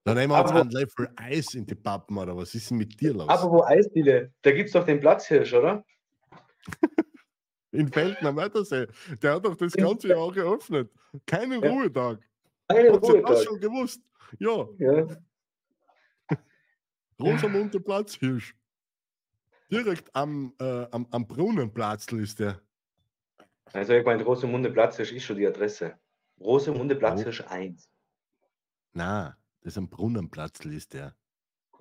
[0.05, 2.77] Dann nehmen wir uns Aber- einen Löffel Eis in die Pappen oder was ist denn
[2.77, 3.27] mit dir los?
[3.27, 5.83] Apropos Eisdiele, da gibt es doch den Platzhirsch, oder?
[7.73, 8.87] in Felden am Wörthersee.
[9.21, 10.89] Der hat doch das ganze Jahr geöffnet.
[11.25, 11.69] Keinen Ja.
[11.69, 12.19] Ruhetag.
[12.69, 13.43] Einen Hat sie das Ruhetag.
[13.43, 14.01] schon gewusst?
[14.39, 15.07] Ja, Ja.
[17.19, 18.55] Rosamunde Platzhirsch.
[19.71, 22.61] Direkt am, äh, am, am Brunnenplatz ist der.
[23.71, 25.97] Also ich meine, Rosamunde Platzhirsch ist schon die Adresse.
[26.41, 27.89] Rosamunde Platzhirsch 1.
[28.91, 31.15] Na, das ist am Brunnenplatz ist der.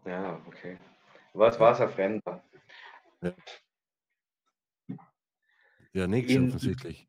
[0.07, 0.79] Ja, okay.
[1.33, 2.45] Was war es ein Fremder?
[5.93, 7.09] Ja, nichts In- offensichtlich.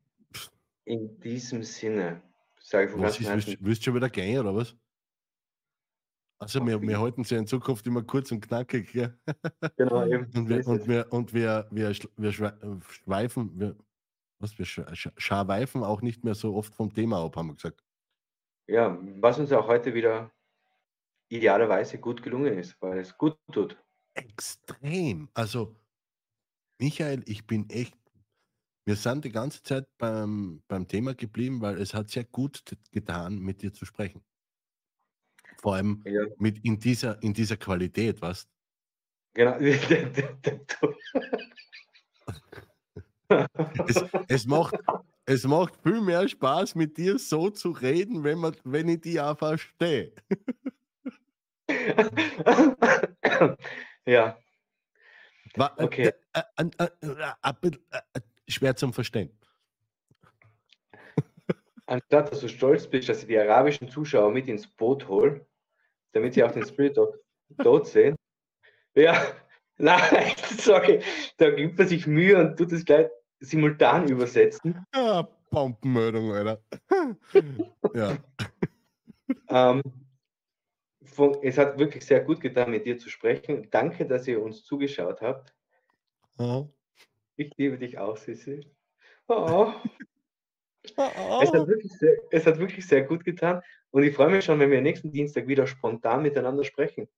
[0.84, 2.22] In diesem Sinne
[2.60, 4.76] sage ich von Was ist, willst du schon wieder gehen, oder was?
[6.42, 9.16] Also wir, wir halten sie in Zukunft immer kurz und knackig, gell?
[9.76, 13.76] genau, eben, Und wir, und wir, und wir, wir, wir schwe- schweifen, wir,
[14.40, 17.54] was, wir sch- sch- scharweifen auch nicht mehr so oft vom Thema ab, haben wir
[17.54, 17.84] gesagt.
[18.68, 20.32] ja, was uns auch heute wieder
[21.28, 23.80] idealerweise gut gelungen ist, weil es gut tut.
[24.14, 25.28] Extrem.
[25.34, 25.76] Also,
[26.80, 27.96] Michael, ich bin echt,
[28.84, 33.38] wir sind die ganze Zeit beim, beim Thema geblieben, weil es hat sehr gut getan,
[33.38, 34.24] mit dir zu sprechen.
[35.62, 38.48] Vor allem Ja, mit in dieser, in dieser Qualität, was?
[39.32, 39.56] genau.
[43.88, 44.74] Es, es, macht,
[45.24, 49.18] es macht viel mehr Spaß, mit dir so zu reden, wenn, man, wenn ich dich
[49.18, 50.12] auch verstehe.
[54.06, 54.36] ja,
[55.78, 56.12] Okay.
[56.34, 56.42] Äh,
[56.78, 59.30] äh, äh, schwer zum Verstehen.
[61.86, 65.46] anstatt dass du stolz bist, dass ich die arabischen Zuschauer mit ins Boot hole,
[66.12, 67.14] damit sie auch den Spirit of
[67.58, 68.16] dort sehen,
[68.94, 69.14] ja,
[69.78, 71.00] Nein, sorry,
[71.38, 73.08] da gibt man sich Mühe und tut es gleich
[73.40, 74.86] simultan übersetzen.
[74.92, 76.62] Ah, Bombenmeldung, Alter.
[77.94, 78.16] ja.
[79.48, 79.82] Ähm,
[81.02, 83.68] von, es hat wirklich sehr gut getan, mit dir zu sprechen.
[83.70, 85.54] Danke, dass ihr uns zugeschaut habt.
[86.38, 86.68] Oh.
[87.36, 88.70] Ich liebe dich auch, Sissi.
[89.26, 89.72] Oh.
[90.96, 91.40] Oh.
[91.42, 94.58] Es, hat wirklich sehr, es hat wirklich sehr gut getan und ich freue mich schon,
[94.58, 97.08] wenn wir nächsten Dienstag wieder spontan miteinander sprechen.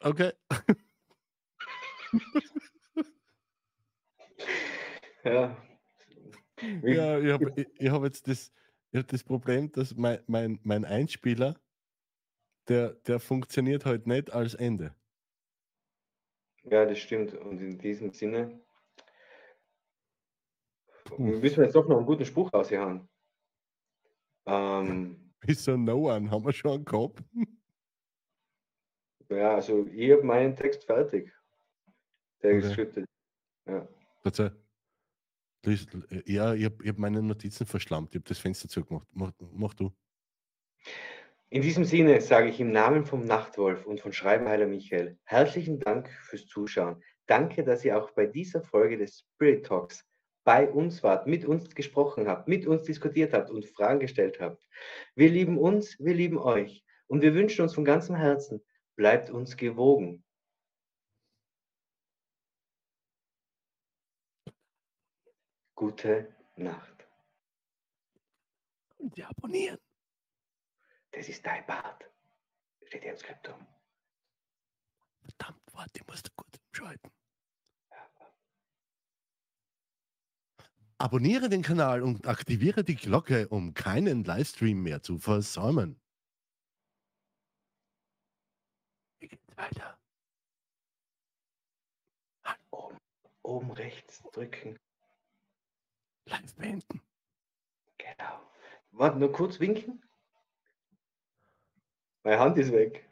[0.00, 0.32] Okay.
[5.24, 5.56] ja.
[6.82, 8.52] Ja, ich habe hab jetzt das,
[8.90, 11.54] ich hab das Problem, dass mein, mein, mein Einspieler,
[12.68, 14.94] der, der funktioniert halt nicht als Ende.
[16.64, 17.34] Ja, das stimmt.
[17.34, 18.60] Und in diesem Sinne.
[21.16, 23.08] Müssen wir jetzt doch noch einen guten Spruch raushauen.
[24.46, 26.30] Ähm, Wieso no one?
[26.30, 27.22] Haben wir schon einen gehabt?
[29.28, 31.32] Ja, also ich habe meinen Text fertig.
[32.42, 32.60] Der okay.
[32.60, 33.06] gescriptet.
[33.66, 33.86] Ja.
[34.22, 34.56] Bitte.
[36.24, 38.14] Ja, ich habe hab meine Notizen verschlammt.
[38.14, 39.06] Ich habe das Fenster zugemacht.
[39.12, 39.92] Mach, mach du.
[41.50, 46.08] In diesem Sinne sage ich im Namen vom Nachtwolf und von Schreibenheiler Michael herzlichen Dank
[46.08, 47.02] fürs Zuschauen.
[47.26, 50.06] Danke, dass ihr auch bei dieser Folge des Spirit Talks
[50.48, 54.66] bei uns wart, mit uns gesprochen habt, mit uns diskutiert habt und Fragen gestellt habt.
[55.14, 58.64] Wir lieben uns, wir lieben euch und wir wünschen uns von ganzem Herzen,
[58.96, 60.24] bleibt uns gewogen.
[65.74, 67.06] Gute Nacht.
[68.96, 69.78] Und abonnieren.
[71.10, 72.10] Das ist dein Bart.
[72.84, 73.66] Steht im Skriptum.
[75.20, 77.12] Verdammt, warte, ich muss da kurz umschalten.
[81.00, 86.00] Abonniere den Kanal und aktiviere die Glocke, um keinen Livestream mehr zu versäumen.
[89.20, 89.96] Wie geht's weiter?
[92.70, 92.98] Oben,
[93.42, 94.76] oben rechts drücken.
[96.26, 97.00] Live beenden.
[97.98, 98.50] Genau.
[98.90, 100.02] Warte, nur kurz winken.
[102.24, 103.07] Meine Hand ist weg.